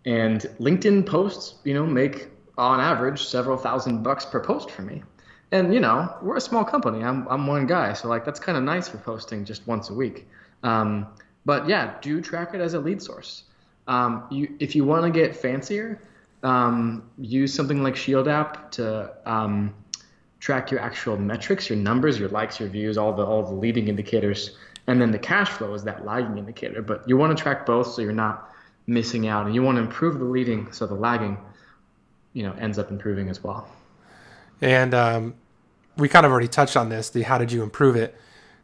and 0.05 0.41
LinkedIn 0.61 1.07
posts, 1.07 1.55
you 1.65 1.75
know, 1.75 1.87
make 1.87 2.29
on 2.59 2.81
average 2.81 3.25
several 3.25 3.57
thousand 3.57 4.03
bucks 4.03 4.25
per 4.25 4.41
post 4.41 4.71
for 4.71 4.83
me. 4.83 5.03
And 5.51 5.73
you 5.73 5.81
know 5.81 6.15
we're 6.23 6.37
a 6.37 6.41
small 6.41 6.65
company. 6.65 7.05
I'm, 7.05 7.27
I'm 7.29 7.47
one 7.47 7.67
guy. 7.67 7.93
So 7.93 8.09
like 8.09 8.25
that's 8.25 8.41
kind 8.41 8.59
of 8.59 8.65
nice 8.65 8.89
for 8.89 8.99
posting 8.99 9.45
just 9.45 9.67
once 9.67 9.91
a 9.91 9.95
week. 9.95 10.29
Um, 10.63 11.07
but 11.45 11.69
yeah 11.69 11.95
do 12.01 12.21
track 12.21 12.55
it 12.55 12.61
as 12.61 12.75
a 12.75 12.81
lead 12.81 13.01
source. 13.03 13.45
Um, 13.87 14.25
you, 14.31 14.55
if 14.61 14.75
you 14.75 14.85
want 14.85 15.05
to 15.05 15.11
get 15.11 15.37
fancier 15.37 16.01
um, 16.45 17.11
use 17.19 17.53
something 17.53 17.83
like 17.83 17.97
shield 17.97 18.29
app 18.29 18.71
to 18.73 19.13
um, 19.27 19.75
track 20.45 20.71
your 20.71 20.81
actual 20.81 21.17
metrics 21.17 21.71
your 21.71 21.79
numbers 21.79 22.19
your 22.19 22.29
likes 22.29 22.61
your 22.61 22.69
views 22.69 22.99
all 22.99 23.13
the 23.13 23.25
all 23.25 23.43
the 23.43 23.55
leading 23.55 23.89
indicators 23.89 24.57
and 24.87 25.01
then 25.01 25.11
the 25.11 25.19
cash 25.19 25.49
flow 25.49 25.73
is 25.73 25.85
that 25.85 26.05
lagging 26.05 26.37
indicator 26.37 26.83
but 26.83 27.09
you 27.09 27.17
want 27.17 27.37
to 27.37 27.43
track 27.43 27.65
both 27.65 27.87
so 27.87 28.03
you're 28.03 28.13
not 28.13 28.51
missing 28.87 29.27
out 29.27 29.47
and 29.47 29.55
you 29.55 29.63
want 29.63 29.77
to 29.77 29.83
improve 29.83 30.19
the 30.19 30.25
leading 30.25 30.71
so 30.71 30.87
the 30.87 30.95
lagging 30.95 31.39
you 32.35 32.43
know 32.43 32.53
ends 32.59 32.79
up 32.79 32.91
improving 32.91 33.31
as 33.31 33.43
well 33.43 33.67
and 34.61 34.95
um, 34.95 35.35
we 35.97 36.09
kind 36.09 36.27
of 36.27 36.33
already 36.33 36.49
touched 36.49 36.77
on 36.77 36.89
this. 36.89 37.11
The 37.11 37.23
how 37.23 37.39
did 37.39 37.53
you 37.53 37.63
improve 37.63 37.97
it? 37.97 38.15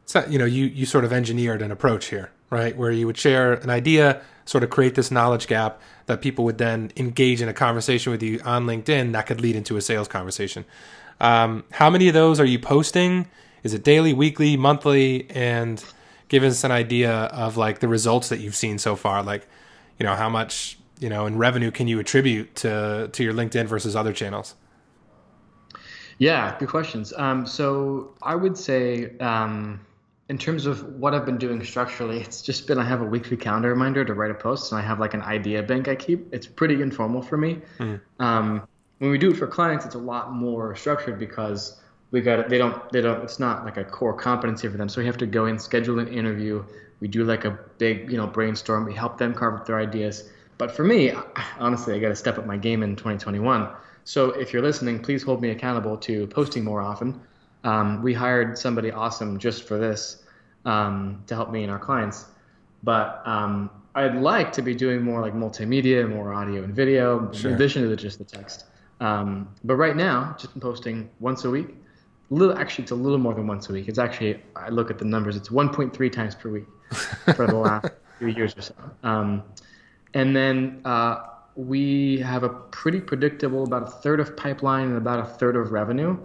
So, 0.07 0.25
you 0.29 0.39
know, 0.39 0.45
you 0.45 0.67
you 0.67 0.87
sort 0.87 1.05
of 1.05 1.13
engineered 1.13 1.63
an 1.63 1.71
approach 1.71 2.07
here, 2.07 2.31
right? 2.51 2.77
Where 2.77 2.91
you 2.91 3.07
would 3.07 3.17
share 3.17 3.55
an 3.55 3.71
idea, 3.71 4.23
sort 4.45 4.65
of 4.65 4.71
create 4.71 4.95
this 4.95 5.11
knowledge 5.11 5.47
gap 5.47 5.81
that 6.07 6.21
people 6.21 6.45
would 6.45 6.59
then 6.59 6.91
engage 6.97 7.41
in 7.41 7.49
a 7.49 7.53
conversation 7.53 8.11
with 8.11 8.23
you 8.23 8.41
on 8.45 8.67
LinkedIn 8.67 9.13
that 9.13 9.27
could 9.27 9.41
lead 9.41 9.57
into 9.57 9.77
a 9.77 9.81
sales 9.81 10.09
conversation. 10.09 10.65
Um, 11.21 11.65
how 11.71 11.91
many 11.91 12.09
of 12.09 12.15
those 12.15 12.41
are 12.41 12.45
you 12.45 12.59
posting? 12.59 13.29
Is 13.63 13.75
it 13.75 13.85
daily, 13.85 14.13
weekly, 14.13 14.57
monthly? 14.57 15.29
And 15.31 15.85
give 16.29 16.43
us 16.45 16.65
an 16.65 16.71
idea 16.71 17.13
of 17.13 17.59
like 17.59 17.81
the 17.81 17.89
results 17.89 18.31
that 18.31 18.41
you've 18.41 18.57
seen 18.57 18.79
so 18.79 18.97
far. 18.97 19.23
Like, 19.23 19.47
you 19.99 20.07
know, 20.07 20.15
how 20.15 20.31
much 20.31 20.79
you 20.99 21.11
know 21.11 21.27
in 21.27 21.37
revenue 21.37 21.71
can 21.71 21.89
you 21.89 21.99
attribute 21.99 22.55
to 22.57 23.11
to 23.13 23.23
your 23.23 23.35
LinkedIn 23.35 23.67
versus 23.67 23.95
other 23.95 24.15
channels? 24.15 24.55
Yeah, 26.19 26.57
good 26.59 26.69
questions. 26.69 27.13
Um, 27.17 27.47
so 27.47 28.15
I 28.23 28.35
would 28.35 28.57
say, 28.57 29.17
um, 29.21 29.81
in 30.29 30.37
terms 30.37 30.67
of 30.67 30.85
what 31.01 31.15
I've 31.15 31.25
been 31.25 31.39
doing 31.39 31.65
structurally, 31.65 32.21
it's 32.21 32.43
just 32.43 32.67
been 32.67 32.79
I 32.79 32.85
have 32.85 33.01
a 33.01 33.05
weekly 33.07 33.39
calendar 33.39 33.71
reminder 33.71 34.05
to 34.05 34.15
write 34.15 34.31
a 34.31 34.35
post, 34.35 34.71
and 34.71 34.79
I 34.79 34.85
have 34.85 35.01
like 35.01 35.15
an 35.15 35.23
idea 35.23 35.63
bank 35.63 35.89
I 35.89 35.97
keep. 35.97 36.33
It's 36.33 36.47
pretty 36.47 36.81
informal 36.83 37.23
for 37.23 37.37
me. 37.37 37.61
Mm. 37.79 38.01
Um, 38.21 38.69
when 39.01 39.11
we 39.11 39.17
do 39.17 39.31
it 39.31 39.37
for 39.39 39.47
clients, 39.47 39.87
it's 39.87 39.95
a 39.95 39.99
lot 39.99 40.31
more 40.31 40.77
structured 40.77 41.19
because 41.19 41.81
we 42.11 42.21
got 42.21 42.51
they 42.51 42.59
don't 42.59 42.93
they 42.93 43.01
don't 43.01 43.25
it's 43.25 43.41
not 43.41 43.65
like 43.65 43.79
a 43.79 43.85
core 43.85 44.13
competency 44.13 44.69
for 44.69 44.77
them. 44.77 44.91
So 44.91 45.01
we 45.01 45.07
have 45.07 45.17
to 45.19 45.27
go 45.27 45.47
in, 45.47 45.59
schedule 45.59 45.99
an 45.99 46.09
interview. 46.09 46.63
We 47.01 47.09
do 47.09 47.25
like 47.25 47.47
a 47.47 47.59
big 47.79 48.11
you 48.11 48.19
know 48.19 48.27
brainstorm. 48.27 48.85
We 48.85 48.95
help 48.95 49.17
them 49.17 49.35
carve 49.35 49.55
up 49.55 49.67
their 49.67 49.79
ideas. 49.79 50.29
But 50.59 50.71
for 50.71 50.85
me, 50.85 51.13
honestly, 51.59 51.95
I 51.95 51.99
got 51.99 52.11
to 52.11 52.17
step 52.17 52.37
up 52.37 52.47
my 52.47 52.59
game 52.59 52.83
in 52.83 52.95
2021. 52.95 53.69
So 54.05 54.33
if 54.33 54.53
you're 54.53 54.61
listening, 54.61 55.01
please 55.01 55.23
hold 55.23 55.41
me 55.41 55.49
accountable 55.49 55.97
to 55.99 56.27
posting 56.27 56.63
more 56.63 56.83
often. 56.83 57.19
Um, 57.65 58.03
we 58.03 58.13
hired 58.13 58.59
somebody 58.59 58.91
awesome 58.91 59.39
just 59.39 59.67
for 59.67 59.79
this 59.79 60.25
um, 60.67 61.23
to 61.27 61.35
help 61.35 61.51
me 61.51 61.63
and 61.63 61.73
our 61.73 61.79
clients. 61.79 62.27
But 62.83 63.23
um, 63.25 63.71
I'd 63.95 64.17
like 64.17 64.53
to 64.53 64.63
be 64.63 64.75
doing 64.75 65.03
more 65.03 65.23
like 65.23 65.33
multimedia, 65.33 66.07
more 66.07 66.35
audio 66.35 66.65
and 66.65 66.75
video, 66.75 67.33
sure. 67.33 67.51
in 67.51 67.55
addition 67.55 67.89
to 67.89 67.97
just 67.97 68.19
the 68.19 68.25
text. 68.25 68.67
Um, 69.01 69.49
but 69.65 69.77
right 69.77 69.97
now, 69.97 70.37
just 70.39 70.59
posting 70.61 71.11
once 71.19 71.45
a 71.45 71.51
week. 71.51 71.69
A 72.31 72.35
little, 72.35 72.57
actually, 72.57 72.83
it's 72.85 72.93
a 72.93 72.97
little 72.97 73.19
more 73.19 73.35
than 73.35 73.47
once 73.47 73.69
a 73.69 73.73
week. 73.73 73.89
It's 73.89 73.99
actually, 73.99 74.41
I 74.55 74.69
look 74.69 74.91
at 74.91 74.99
the 74.99 75.05
numbers, 75.05 75.37
it's 75.37 75.49
1.3 75.49 76.13
times 76.13 76.35
per 76.35 76.51
week 76.51 76.67
for 77.35 77.47
the 77.47 77.57
last 77.57 77.89
few 78.19 78.29
years 78.29 78.57
or 78.57 78.63
so. 78.63 78.75
Um, 79.03 79.43
and 80.15 80.37
then 80.37 80.81
uh, 80.85 81.23
we 81.57 82.19
have 82.21 82.43
a 82.43 82.49
pretty 82.49 83.01
predictable 83.01 83.65
about 83.65 83.83
a 83.83 83.91
third 83.91 84.21
of 84.21 84.37
pipeline 84.37 84.89
and 84.89 84.97
about 84.97 85.19
a 85.19 85.25
third 85.25 85.57
of 85.57 85.73
revenue 85.73 86.17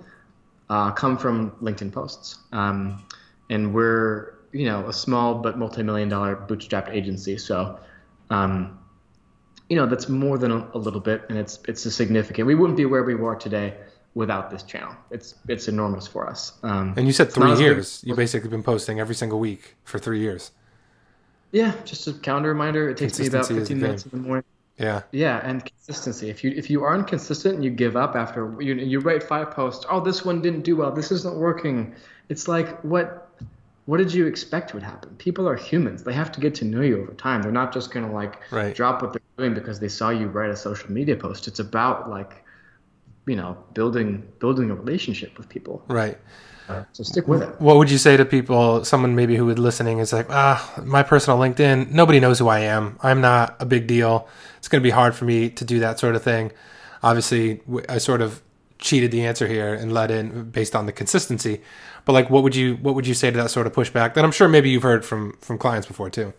uh, 0.70 0.92
come 0.92 1.18
from 1.18 1.52
LinkedIn 1.62 1.92
posts. 1.92 2.40
Um, 2.52 3.04
and 3.50 3.74
we're, 3.74 4.36
you 4.52 4.66
know, 4.66 4.88
a 4.88 4.94
small 4.94 5.36
but 5.36 5.58
multi-million 5.58 6.10
dollar 6.10 6.36
bootstrapped 6.36 6.90
agency. 6.90 7.38
So, 7.38 7.80
um, 8.30 8.80
you 9.70 9.76
know, 9.76 9.86
that's 9.86 10.10
more 10.10 10.38
than 10.38 10.52
a, 10.52 10.68
a, 10.74 10.78
little 10.78 11.00
bit, 11.00 11.24
and 11.30 11.38
it's 11.38 11.60
it's 11.68 11.86
a 11.86 11.92
significant. 11.92 12.48
We 12.48 12.56
wouldn't 12.56 12.78
be 12.78 12.86
where 12.86 13.04
we 13.04 13.16
were 13.16 13.36
today 13.36 13.74
without 14.14 14.50
this 14.50 14.64
channel. 14.64 14.96
It's 15.12 15.36
it's 15.48 15.68
enormous 15.68 16.08
for 16.08 16.28
us. 16.28 16.54
Um, 16.64 16.94
and 16.98 17.08
you 17.08 17.14
said 17.14 17.32
three 17.32 17.56
years. 17.56 18.02
You've 18.06 18.18
basically 18.18 18.50
been 18.50 18.64
posting 18.64 19.00
every 19.00 19.16
single 19.16 19.40
week 19.40 19.76
for 19.84 20.00
three 20.00 20.20
years. 20.20 20.52
Yeah, 21.52 21.74
just 21.84 22.08
a 22.08 22.14
calendar 22.14 22.50
reminder. 22.50 22.90
It 22.90 22.98
takes 22.98 23.20
me 23.20 23.28
about 23.28 23.48
15 23.48 23.80
minutes 23.80 24.04
in 24.04 24.12
the 24.12 24.18
morning. 24.18 24.44
Yeah. 24.78 25.04
Yeah, 25.12 25.40
and 25.44 25.64
consistency. 25.64 26.30
If 26.30 26.44
you 26.44 26.52
if 26.52 26.70
you 26.70 26.84
aren't 26.84 27.08
consistent 27.08 27.56
and 27.56 27.64
you 27.64 27.70
give 27.70 27.96
up 27.96 28.16
after 28.16 28.62
you 28.62 28.76
you 28.76 29.00
write 29.00 29.24
five 29.24 29.52
posts, 29.52 29.86
oh 29.90 30.00
this 30.00 30.26
one 30.26 30.42
didn't 30.42 30.62
do 30.62 30.76
well, 30.76 30.92
this 30.92 31.12
isn't 31.12 31.36
working. 31.36 31.96
It's 32.30 32.48
like 32.48 32.82
what 32.84 33.25
what 33.86 33.98
did 33.98 34.14
you 34.14 34.26
expect 34.26 34.74
would 34.74 34.84
happen? 34.84 35.16
People 35.18 35.48
are 35.48 35.56
humans. 35.56 36.04
They 36.04 36.14
have 36.14 36.32
to 36.34 36.40
get 36.40 36.56
to 36.56 36.66
know 36.66 36.82
you 36.82 37.02
over 37.02 37.14
time. 37.14 37.42
They're 37.42 37.52
not 37.52 37.74
just 37.74 37.92
gonna 37.92 38.12
like 38.12 38.40
right. 38.52 38.76
drop 38.76 39.02
what 39.02 39.14
they're 39.14 39.22
doing 39.38 39.54
because 39.54 39.80
they 39.80 39.90
saw 39.90 40.10
you 40.10 40.28
write 40.28 40.50
a 40.50 40.56
social 40.56 40.92
media 40.92 41.16
post. 41.16 41.48
It's 41.48 41.60
about 41.60 42.10
like 42.10 42.44
you 43.28 43.36
know 43.36 43.58
building 43.74 44.28
building 44.40 44.72
a 44.72 44.76
relationship 44.76 45.38
with 45.38 45.50
people. 45.50 45.84
Right. 45.88 46.18
So 46.94 47.04
stick 47.04 47.28
with 47.28 47.44
it. 47.44 47.62
What 47.62 47.78
would 47.78 47.92
you 47.92 47.98
say 47.98 48.18
to 48.18 48.26
people, 48.26 48.84
someone 48.84 49.16
maybe 49.16 49.36
who 49.36 49.46
would 49.46 49.60
listening 49.60 50.00
is 50.00 50.12
like, 50.12 50.28
ah, 50.30 50.74
my 50.84 51.04
personal 51.04 51.38
LinkedIn, 51.38 51.92
nobody 51.92 52.20
knows 52.20 52.40
who 52.40 52.48
I 52.48 52.60
am. 52.60 52.98
I'm 53.04 53.22
not 53.22 53.56
a 53.60 53.66
big 53.66 53.88
deal. 53.88 54.28
It's 54.58 54.68
going 54.68 54.82
to 54.82 54.84
be 54.84 54.92
hard 54.92 55.14
for 55.14 55.26
me 55.26 55.50
to 55.52 55.64
do 55.66 55.80
that 55.80 56.00
sort 56.00 56.16
of 56.16 56.24
thing. 56.24 56.52
Obviously, 57.04 57.62
I 57.88 58.00
sort 58.00 58.22
of 58.22 58.42
cheated 58.80 59.12
the 59.12 59.26
answer 59.26 59.48
here 59.48 59.74
and 59.74 59.94
let 59.94 60.10
in 60.10 60.50
based 60.50 60.76
on 60.76 60.86
the 60.86 60.92
consistency. 60.92 61.62
But 62.06 62.14
like, 62.14 62.30
what 62.30 62.44
would 62.44 62.56
you 62.56 62.76
what 62.78 62.96
would 62.96 63.08
you 63.08 63.14
say 63.14 63.32
to 63.32 63.38
that 63.38 63.52
sort 63.52 63.68
of 63.68 63.74
pushback? 63.74 64.14
That 64.14 64.24
I'm 64.24 64.32
sure 64.32 64.48
maybe 64.48 64.70
you've 64.70 64.84
heard 64.84 65.04
from 65.04 65.38
from 65.42 65.58
clients 65.58 65.88
before 65.88 66.10
too. 66.10 66.34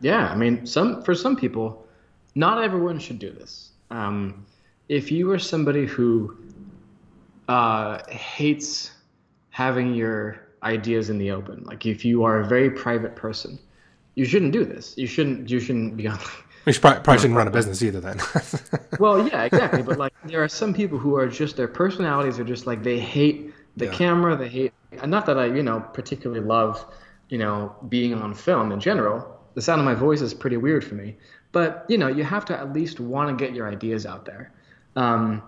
Yeah, 0.00 0.28
I 0.28 0.34
mean, 0.34 0.66
some 0.66 1.02
for 1.02 1.14
some 1.14 1.36
people, 1.36 1.86
not 2.34 2.62
everyone 2.62 2.98
should 2.98 3.18
do 3.18 3.30
this. 3.30 3.70
Um, 3.90 4.44
if 4.88 5.12
you 5.12 5.30
are 5.30 5.38
somebody 5.38 5.86
who 5.86 6.36
uh, 7.48 8.02
hates 8.08 8.92
having 9.50 9.94
your 9.94 10.40
ideas 10.64 11.10
in 11.10 11.18
the 11.18 11.30
open. 11.30 11.62
Like 11.64 11.86
if 11.86 12.04
you 12.04 12.24
are 12.24 12.40
a 12.40 12.46
very 12.46 12.70
private 12.70 13.14
person, 13.14 13.58
you 14.14 14.24
shouldn't 14.24 14.52
do 14.52 14.64
this. 14.64 14.94
You 14.96 15.06
shouldn't. 15.06 15.50
You 15.50 15.60
shouldn't 15.60 15.96
be 15.96 16.08
on. 16.08 16.18
We 16.66 16.72
should 16.72 16.80
probably, 16.80 17.02
probably 17.02 17.20
shouldn't 17.20 17.36
run 17.36 17.46
a 17.46 17.50
business 17.50 17.82
either 17.82 18.00
then. 18.00 18.18
well, 18.98 19.28
yeah, 19.28 19.42
exactly. 19.42 19.82
But 19.82 19.98
like, 19.98 20.14
there 20.24 20.42
are 20.42 20.48
some 20.48 20.72
people 20.72 20.96
who 20.96 21.14
are 21.14 21.28
just 21.28 21.58
their 21.58 21.68
personalities 21.68 22.38
are 22.38 22.44
just 22.44 22.66
like 22.66 22.82
they 22.82 22.98
hate 22.98 23.52
the 23.76 23.84
yeah. 23.84 23.92
camera. 23.92 24.34
They 24.34 24.48
hate. 24.48 24.72
And 25.02 25.10
not 25.10 25.26
that 25.26 25.38
I, 25.38 25.46
you 25.46 25.62
know, 25.62 25.80
particularly 25.80 26.44
love, 26.44 26.84
you 27.28 27.38
know, 27.38 27.74
being 27.88 28.14
on 28.14 28.34
film 28.34 28.72
in 28.72 28.80
general. 28.80 29.30
The 29.54 29.62
sound 29.62 29.80
of 29.80 29.84
my 29.84 29.94
voice 29.94 30.20
is 30.20 30.34
pretty 30.34 30.56
weird 30.56 30.84
for 30.84 30.94
me. 30.94 31.16
But 31.52 31.86
you 31.88 31.96
know, 31.98 32.08
you 32.08 32.24
have 32.24 32.44
to 32.46 32.58
at 32.58 32.72
least 32.72 32.98
want 32.98 33.36
to 33.36 33.44
get 33.44 33.54
your 33.54 33.68
ideas 33.68 34.06
out 34.06 34.24
there. 34.24 34.52
Um, 34.96 35.42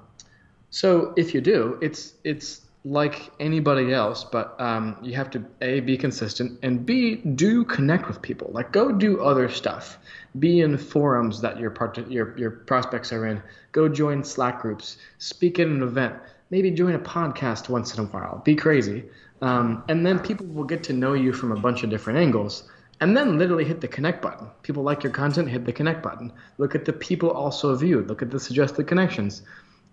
so 0.70 1.12
if 1.16 1.34
you 1.34 1.40
do, 1.40 1.78
it's 1.82 2.14
it's 2.22 2.62
like 2.84 3.32
anybody 3.40 3.92
else, 3.92 4.22
but 4.22 4.58
um, 4.60 4.96
you 5.02 5.14
have 5.14 5.28
to 5.30 5.44
a 5.60 5.80
be 5.80 5.96
consistent 5.96 6.56
and 6.62 6.86
b 6.86 7.16
do 7.16 7.64
connect 7.64 8.06
with 8.06 8.22
people. 8.22 8.50
Like 8.52 8.70
go 8.70 8.92
do 8.92 9.20
other 9.20 9.48
stuff. 9.48 9.98
Be 10.38 10.60
in 10.60 10.78
forums 10.78 11.40
that 11.40 11.58
your 11.58 11.70
part 11.70 11.98
your 12.08 12.38
your 12.38 12.52
prospects 12.52 13.12
are 13.12 13.26
in. 13.26 13.42
Go 13.72 13.88
join 13.88 14.22
Slack 14.22 14.62
groups. 14.62 14.98
Speak 15.18 15.58
at 15.58 15.66
an 15.66 15.82
event. 15.82 16.14
Maybe 16.50 16.70
join 16.70 16.94
a 16.94 17.00
podcast 17.00 17.68
once 17.68 17.92
in 17.96 18.04
a 18.04 18.06
while. 18.06 18.40
Be 18.44 18.54
crazy, 18.54 19.04
um, 19.42 19.84
and 19.88 20.04
then 20.04 20.18
people 20.18 20.46
will 20.46 20.64
get 20.64 20.82
to 20.84 20.92
know 20.92 21.14
you 21.14 21.32
from 21.32 21.52
a 21.52 21.60
bunch 21.60 21.82
of 21.82 21.90
different 21.90 22.18
angles. 22.18 22.68
And 22.98 23.14
then 23.14 23.38
literally 23.38 23.64
hit 23.64 23.82
the 23.82 23.88
connect 23.88 24.22
button. 24.22 24.48
People 24.62 24.82
like 24.82 25.02
your 25.02 25.12
content, 25.12 25.50
hit 25.50 25.66
the 25.66 25.72
connect 25.72 26.02
button. 26.02 26.32
Look 26.56 26.74
at 26.74 26.86
the 26.86 26.94
people 26.94 27.30
also 27.30 27.74
viewed. 27.76 28.08
Look 28.08 28.22
at 28.22 28.30
the 28.30 28.40
suggested 28.40 28.86
connections. 28.86 29.42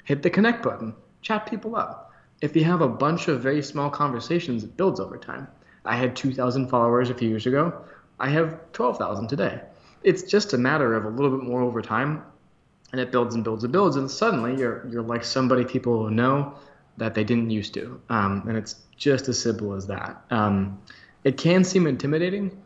Hit 0.05 0.23
the 0.23 0.29
connect 0.29 0.63
button. 0.63 0.95
Chat 1.21 1.45
people 1.45 1.75
up 1.75 2.13
if 2.43 2.57
you 2.57 2.65
have 2.65 2.81
a 2.81 2.89
bunch 2.89 3.29
of 3.29 3.41
very 3.41 3.63
small 3.63 3.89
conversations, 3.89 4.65
it 4.65 4.75
builds 4.75 4.99
over 4.99 5.17
time. 5.17 5.47
I 5.85 5.95
had 5.95 6.13
2,000 6.13 6.67
followers 6.67 7.09
a 7.09 7.13
few 7.13 7.29
years 7.29 7.45
ago. 7.45 7.73
I 8.19 8.27
have 8.31 8.59
12,000 8.73 9.29
today. 9.29 9.61
It's 10.03 10.23
just 10.23 10.51
a 10.51 10.57
matter 10.57 10.93
of 10.93 11.05
a 11.05 11.09
little 11.09 11.37
bit 11.37 11.47
more 11.47 11.61
over 11.61 11.81
time, 11.81 12.21
and 12.91 12.99
it 12.99 13.13
builds 13.13 13.33
and 13.33 13.45
builds 13.45 13.63
and 13.63 13.71
builds, 13.71 13.95
and 13.95 14.11
suddenly 14.11 14.57
you're 14.57 14.85
you're 14.91 15.01
like 15.01 15.23
somebody 15.23 15.63
people 15.63 16.09
know 16.09 16.55
that 16.97 17.13
they 17.13 17.23
didn't 17.23 17.49
used 17.49 17.73
to, 17.75 18.01
um, 18.09 18.43
and 18.47 18.57
it's 18.57 18.75
just 18.97 19.27
as 19.27 19.41
simple 19.41 19.73
as 19.73 19.87
that. 19.87 20.23
Um, 20.29 20.79
it 21.23 21.37
can 21.37 21.63
seem 21.63 21.87
intimidating, 21.87 22.61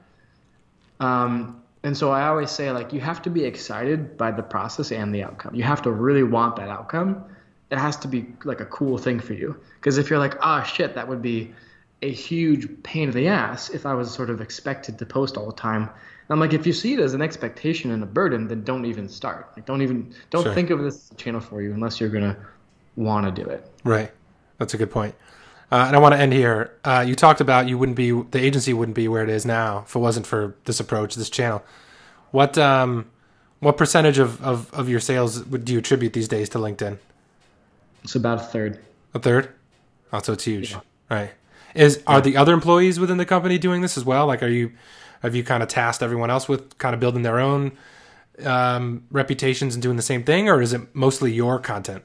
um, 1.00 1.62
and 1.84 1.96
so 1.96 2.12
I 2.12 2.28
always 2.28 2.52
say 2.52 2.72
like 2.72 2.92
you 2.94 3.00
have 3.00 3.22
to 3.24 3.30
be 3.30 3.44
excited 3.44 4.18
by 4.18 4.32
the 4.32 4.44
process 4.44 4.92
and 4.92 5.14
the 5.14 5.24
outcome. 5.24 5.56
You 5.56 5.64
have 5.64 5.82
to 5.84 5.92
really 5.92 6.24
want 6.24 6.56
that 6.58 6.70
outcome 6.70 7.24
it 7.70 7.78
has 7.78 7.98
to 7.98 8.08
be 8.08 8.28
like 8.44 8.62
a 8.62 8.66
cool 8.66 8.98
thing 8.98 9.20
for 9.20 9.34
you. 9.34 9.60
Because 9.76 9.98
if 9.98 10.10
you're 10.10 10.20
like, 10.20 10.36
ah, 10.42 10.62
oh, 10.62 10.66
shit, 10.66 10.96
that 10.96 11.08
would 11.08 11.22
be 11.22 11.54
a 12.02 12.12
huge 12.12 12.68
pain 12.84 13.10
in 13.10 13.16
the 13.16 13.28
ass 13.28 13.70
if 13.70 13.86
I 13.86 13.94
was 13.94 14.12
sort 14.12 14.30
of 14.30 14.40
expected 14.40 14.98
to 15.00 15.06
post 15.06 15.36
all 15.36 15.48
the 15.48 15.56
time. 15.56 15.84
And 15.84 16.30
I'm 16.30 16.40
like, 16.40 16.54
if 16.54 16.66
you 16.66 16.74
see 16.74 16.94
it 16.94 17.00
as 17.00 17.14
an 17.14 17.22
expectation 17.22 17.92
and 17.92 18.04
a 18.04 18.06
burden, 18.06 18.48
then 18.48 18.64
don't 18.64 18.86
even 18.86 19.10
start. 19.10 19.52
Like, 19.56 19.66
don't 19.66 19.82
even 19.82 20.14
don't 20.30 20.44
sure. 20.44 20.54
think 20.54 20.70
of 20.70 20.82
this 20.82 21.10
channel 21.18 21.42
for 21.42 21.62
you 21.62 21.74
unless 21.74 22.00
you're 22.00 22.10
gonna 22.10 22.38
want 22.96 23.26
to 23.26 23.44
do 23.44 23.50
it. 23.50 23.70
Right. 23.84 24.12
That's 24.58 24.74
a 24.74 24.78
good 24.78 24.92
point. 24.92 25.16
Uh, 25.72 25.86
and 25.88 25.96
I 25.96 26.00
want 26.00 26.14
to 26.16 26.20
end 26.20 26.34
here. 26.34 26.74
Uh, 26.84 27.04
you 27.06 27.16
talked 27.16 27.42
about 27.42 27.68
you 27.68 27.78
wouldn't 27.78 27.98
be 27.98 28.12
the 28.12 28.40
agency 28.40 28.74
wouldn't 28.74 28.96
be 28.96 29.08
where 29.08 29.24
it 29.24 29.30
is 29.30 29.46
now 29.46 29.84
if 29.86 29.96
it 29.96 30.00
wasn't 30.00 30.26
for 30.26 30.56
this 30.66 30.80
approach, 30.80 31.16
this 31.16 31.30
channel. 31.30 31.64
What 32.32 32.58
um, 32.58 33.10
what 33.60 33.76
percentage 33.76 34.18
of, 34.18 34.42
of, 34.44 34.74
of 34.74 34.88
your 34.88 35.00
sales 35.00 35.44
would 35.46 35.66
do 35.66 35.74
you 35.74 35.80
attribute 35.80 36.14
these 36.14 36.28
days 36.28 36.50
to 36.50 36.58
LinkedIn? 36.58 36.98
It's 38.04 38.16
about 38.16 38.40
a 38.40 38.44
third. 38.44 38.80
A 39.14 39.20
third? 39.20 39.50
Oh, 40.14 40.22
so 40.22 40.34
it's 40.34 40.46
huge. 40.46 40.72
Yeah. 40.72 40.80
Right. 41.10 41.32
Is 41.76 42.02
are 42.08 42.18
yeah. 42.18 42.22
the 42.22 42.38
other 42.38 42.54
employees 42.54 43.00
within 43.00 43.18
the 43.18 43.26
company 43.26 43.58
doing 43.58 43.82
this 43.82 43.98
as 43.98 44.06
well? 44.06 44.26
Like, 44.26 44.42
are 44.42 44.48
you 44.48 44.72
have 45.22 45.36
you 45.36 45.44
kind 45.44 45.62
of 45.62 45.70
tasked 45.70 46.02
everyone 46.02 46.30
else 46.30 46.48
with 46.48 46.78
kind 46.78 46.94
of 46.94 47.00
building 47.00 47.24
their 47.24 47.40
own 47.40 47.74
um, 48.46 49.04
reputations 49.12 49.76
and 49.76 49.82
doing 49.82 49.98
the 49.98 50.04
same 50.04 50.24
thing, 50.24 50.48
or 50.48 50.62
is 50.62 50.74
it 50.74 50.96
mostly 50.96 51.34
your 51.34 51.60
content? 51.60 52.04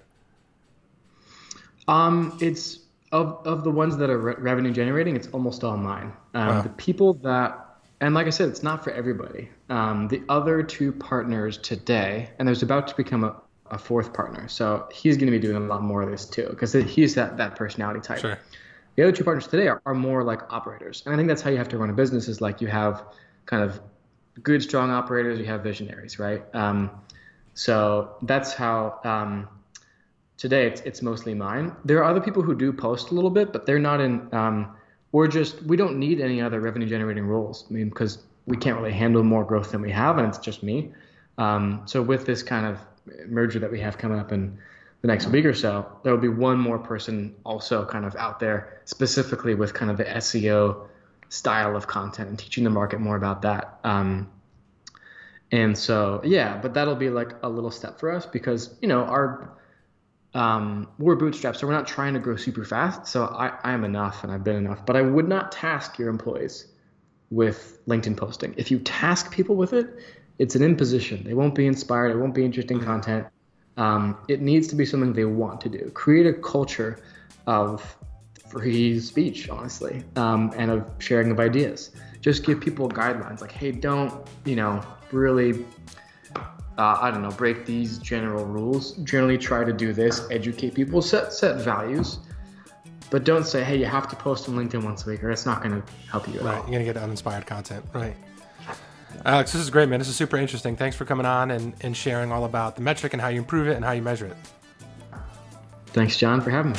Um, 1.89 2.39
it's 2.41 2.79
of 3.11 3.47
of 3.47 3.65
the 3.65 3.71
ones 3.71 3.97
that 3.99 4.11
are 4.11 4.19
re- 4.19 4.35
revenue 4.39 4.73
generating. 4.73 5.17
It's 5.17 5.29
almost 5.29 5.65
all 5.65 5.77
mine. 5.77 6.13
Um, 6.35 6.47
wow. 6.47 6.63
The 6.63 6.69
people 6.71 7.15
that 7.15 7.73
and 8.03 8.15
like 8.15 8.27
I 8.27 8.31
said, 8.31 8.49
it's 8.49 8.65
not 8.65 8.83
for 8.83 8.91
everybody. 8.91 9.49
Um, 9.69 10.09
the 10.09 10.23
other 10.29 10.63
two 10.65 10.91
partners 10.91 11.57
today, 11.57 12.31
and 12.39 12.49
there's 12.49 12.65
about 12.65 12.89
to 12.89 12.97
become 12.97 13.23
a, 13.23 13.37
a 13.71 13.79
fourth 13.79 14.13
partner. 14.13 14.49
So 14.49 14.89
he's 14.93 15.17
going 15.17 15.31
to 15.31 15.39
be 15.39 15.39
doing 15.39 15.57
a 15.57 15.67
lot 15.67 15.83
more 15.83 16.03
of 16.03 16.11
this 16.11 16.27
too 16.27 16.49
because 16.51 16.73
he's 16.73 17.15
that, 17.15 17.37
that 17.37 17.55
personality 17.55 18.01
type. 18.01 18.19
Sure. 18.19 18.39
The 18.97 19.05
other 19.05 19.13
two 19.13 19.23
partners 19.23 19.47
today 19.47 19.69
are, 19.69 19.81
are 19.87 19.95
more 19.95 20.25
like 20.25 20.53
operators. 20.53 21.05
And 21.07 21.15
I 21.15 21.17
think 21.17 21.29
that's 21.29 21.43
how 21.43 21.51
you 21.51 21.59
have 21.59 21.69
to 21.69 21.79
run 21.79 21.91
a 21.91 21.93
business 21.93 22.27
is 22.27 22.41
like 22.41 22.61
you 22.61 22.67
have 22.67 23.05
kind 23.47 23.63
of 23.63 23.81
good, 24.43 24.65
strong 24.65 24.91
operators, 24.91 25.39
you 25.39 25.45
have 25.45 25.63
visionaries, 25.63 26.19
right? 26.19 26.43
Um, 26.55 26.91
so 27.55 28.17
that's 28.23 28.53
how 28.53 28.99
um, 29.05 29.49
today 30.37 30.67
it's, 30.67 30.81
it's 30.83 31.03
mostly 31.03 31.35
mine. 31.35 31.75
There 31.85 31.99
are 31.99 32.05
other 32.05 32.21
people 32.21 32.43
who 32.43 32.55
do 32.55 32.73
post 32.73 33.11
a 33.11 33.15
little 33.15 33.31
bit, 33.31 33.53
but 33.53 33.67
they're 33.67 33.79
not 33.79 34.01
in, 34.01 34.29
um, 34.33 34.77
we're 35.13 35.29
just, 35.29 35.63
we 35.63 35.77
don't 35.77 35.99
need 35.99 36.21
any 36.21 36.41
other 36.41 36.61
revenue 36.61 36.89
generating 36.89 37.27
roles. 37.27 37.67
I 37.69 37.73
mean, 37.73 37.89
because 37.89 38.19
we 38.47 38.57
can't 38.57 38.77
really 38.77 38.93
handle 38.93 39.23
more 39.23 39.45
growth 39.45 39.71
than 39.73 39.83
we 39.83 39.91
have, 39.93 40.19
and 40.19 40.27
it's 40.27 40.39
just 40.39 40.63
me. 40.63 40.93
Um, 41.39 41.83
so 41.87 42.03
with 42.03 42.27
this 42.27 42.43
kind 42.43 42.67
of 42.67 42.79
merger 43.27 43.59
that 43.59 43.71
we 43.71 43.81
have 43.81 43.99
coming 43.99 44.19
up 44.19 44.33
in 44.33 44.59
the 45.03 45.09
next 45.09 45.27
week 45.27 45.45
or 45.45 45.55
so, 45.55 45.87
there 46.03 46.13
will 46.13 46.21
be 46.21 46.29
one 46.29 46.59
more 46.59 46.79
person 46.79 47.35
also 47.45 47.85
kind 47.85 48.05
of 48.05 48.17
out 48.17 48.41
there 48.41 48.81
specifically 48.85 49.55
with 49.55 49.75
kind 49.75 49.91
of 49.91 49.97
the 49.97 50.05
SEO 50.05 50.87
style 51.29 51.77
of 51.77 51.87
content 51.87 52.29
and 52.29 52.39
teaching 52.39 52.65
the 52.65 52.71
market 52.71 53.01
more 53.01 53.17
about 53.17 53.43
that. 53.43 53.81
Um, 53.85 54.31
and 55.51 55.77
so, 55.77 56.21
yeah, 56.25 56.57
but 56.57 56.75
that'll 56.75 56.95
be 56.95 57.11
like 57.11 57.33
a 57.43 57.49
little 57.49 57.71
step 57.71 57.99
for 57.99 58.11
us 58.11 58.25
because, 58.27 58.75
you 58.81 58.89
know, 58.89 59.05
our, 59.05 59.51
um, 60.35 60.89
we're 60.99 61.17
bootstrapped, 61.17 61.57
so 61.57 61.67
we're 61.67 61.75
not 61.75 61.87
trying 61.87 62.15
to 62.15 62.21
grow 62.21 62.37
super 62.37 62.65
fast. 62.65 63.07
So 63.07 63.25
I, 63.27 63.53
I 63.63 63.73
am 63.73 63.85
enough 63.85 64.23
and 64.23 64.33
I've 64.33 64.45
been 64.45 64.57
enough, 64.57 64.87
but 64.87 64.97
I 64.97 65.03
would 65.03 65.29
not 65.29 65.53
task 65.53 65.99
your 65.99 66.09
employees 66.09 66.67
with 67.31 67.79
LinkedIn 67.87 68.17
posting. 68.17 68.55
If 68.57 68.71
you 68.71 68.79
task 68.79 69.33
people 69.33 69.57
with 69.57 69.73
it, 69.73 69.99
it's 70.39 70.55
an 70.55 70.63
imposition. 70.63 71.25
They 71.25 71.35
won't 71.35 71.55
be 71.55 71.67
inspired. 71.67 72.11
It 72.11 72.17
won't 72.17 72.35
be 72.35 72.45
interesting 72.45 72.79
mm-hmm. 72.79 72.87
content. 72.87 73.27
Um, 73.77 74.19
it 74.29 74.41
needs 74.41 74.69
to 74.69 74.75
be 74.75 74.85
something 74.85 75.13
they 75.13 75.25
want 75.25 75.61
to 75.63 75.69
do. 75.69 75.91
Create 75.95 76.27
a 76.27 76.33
culture 76.33 77.03
of 77.47 77.97
free 78.49 79.01
speech, 79.01 79.49
honestly, 79.49 80.05
um, 80.17 80.53
and 80.57 80.71
of 80.71 80.91
sharing 80.99 81.31
of 81.31 81.41
ideas. 81.41 81.91
Just 82.21 82.45
give 82.45 82.61
people 82.61 82.89
guidelines 82.89 83.41
like, 83.41 83.53
hey, 83.53 83.73
don't, 83.73 84.13
you 84.45 84.57
know, 84.57 84.85
really, 85.11 85.65
uh, 86.79 86.99
I 87.01 87.11
don't 87.11 87.23
know, 87.23 87.31
break 87.31 87.67
these 87.67 87.99
general 87.99 88.45
rules. 88.45 88.93
Generally, 88.99 89.39
try 89.39 89.65
to 89.65 89.73
do 89.73 89.93
this, 89.93 90.27
educate 90.31 90.75
people, 90.75 91.03
set 91.03 91.33
set 91.33 91.61
values, 91.61 92.19
but 93.11 93.25
don't 93.25 93.47
say, 93.47 93.63
hey, 93.63 93.77
you 93.77 93.85
have 93.87 94.09
to 94.09 94.17
post 94.17 94.49
on 94.49 94.55
LinkedIn 94.55 94.83
once 94.83 95.07
a 95.07 95.11
week, 95.11 95.23
or 95.23 95.31
it's 95.31 95.47
not 95.47 95.63
going 95.63 95.81
to 95.81 95.93
help 96.11 96.27
you 96.29 96.35
at 96.35 96.43
right. 96.43 96.55
all. 96.55 96.61
You're 96.63 96.73
going 96.73 96.87
to 96.87 96.93
get 96.93 96.97
uninspired 96.97 97.47
content, 97.47 97.85
right? 97.93 98.17
Alex, 99.25 99.53
this 99.53 99.61
is 99.61 99.71
great, 99.71 99.89
man. 99.89 99.99
This 99.99 100.09
is 100.09 100.17
super 100.17 100.37
interesting. 100.37 100.77
Thanks 100.77 100.97
for 100.97 101.05
coming 101.05 101.27
on 101.27 101.51
and, 101.51 101.75
and 101.83 101.97
sharing 101.97 102.33
all 102.33 102.45
about 102.45 102.77
the 102.77 102.83
metric 102.83 103.13
and 103.13 103.21
how 103.21 103.29
you 103.29 103.39
improve 103.39 103.69
it 103.69 103.77
and 103.77 103.85
how 103.85 103.93
you 103.93 104.03
measure 104.03 104.27
it. 104.27 104.37
Thanks, 105.89 106.17
John, 106.17 106.41
for 106.41 106.51
having 106.51 106.73
me. 106.73 106.79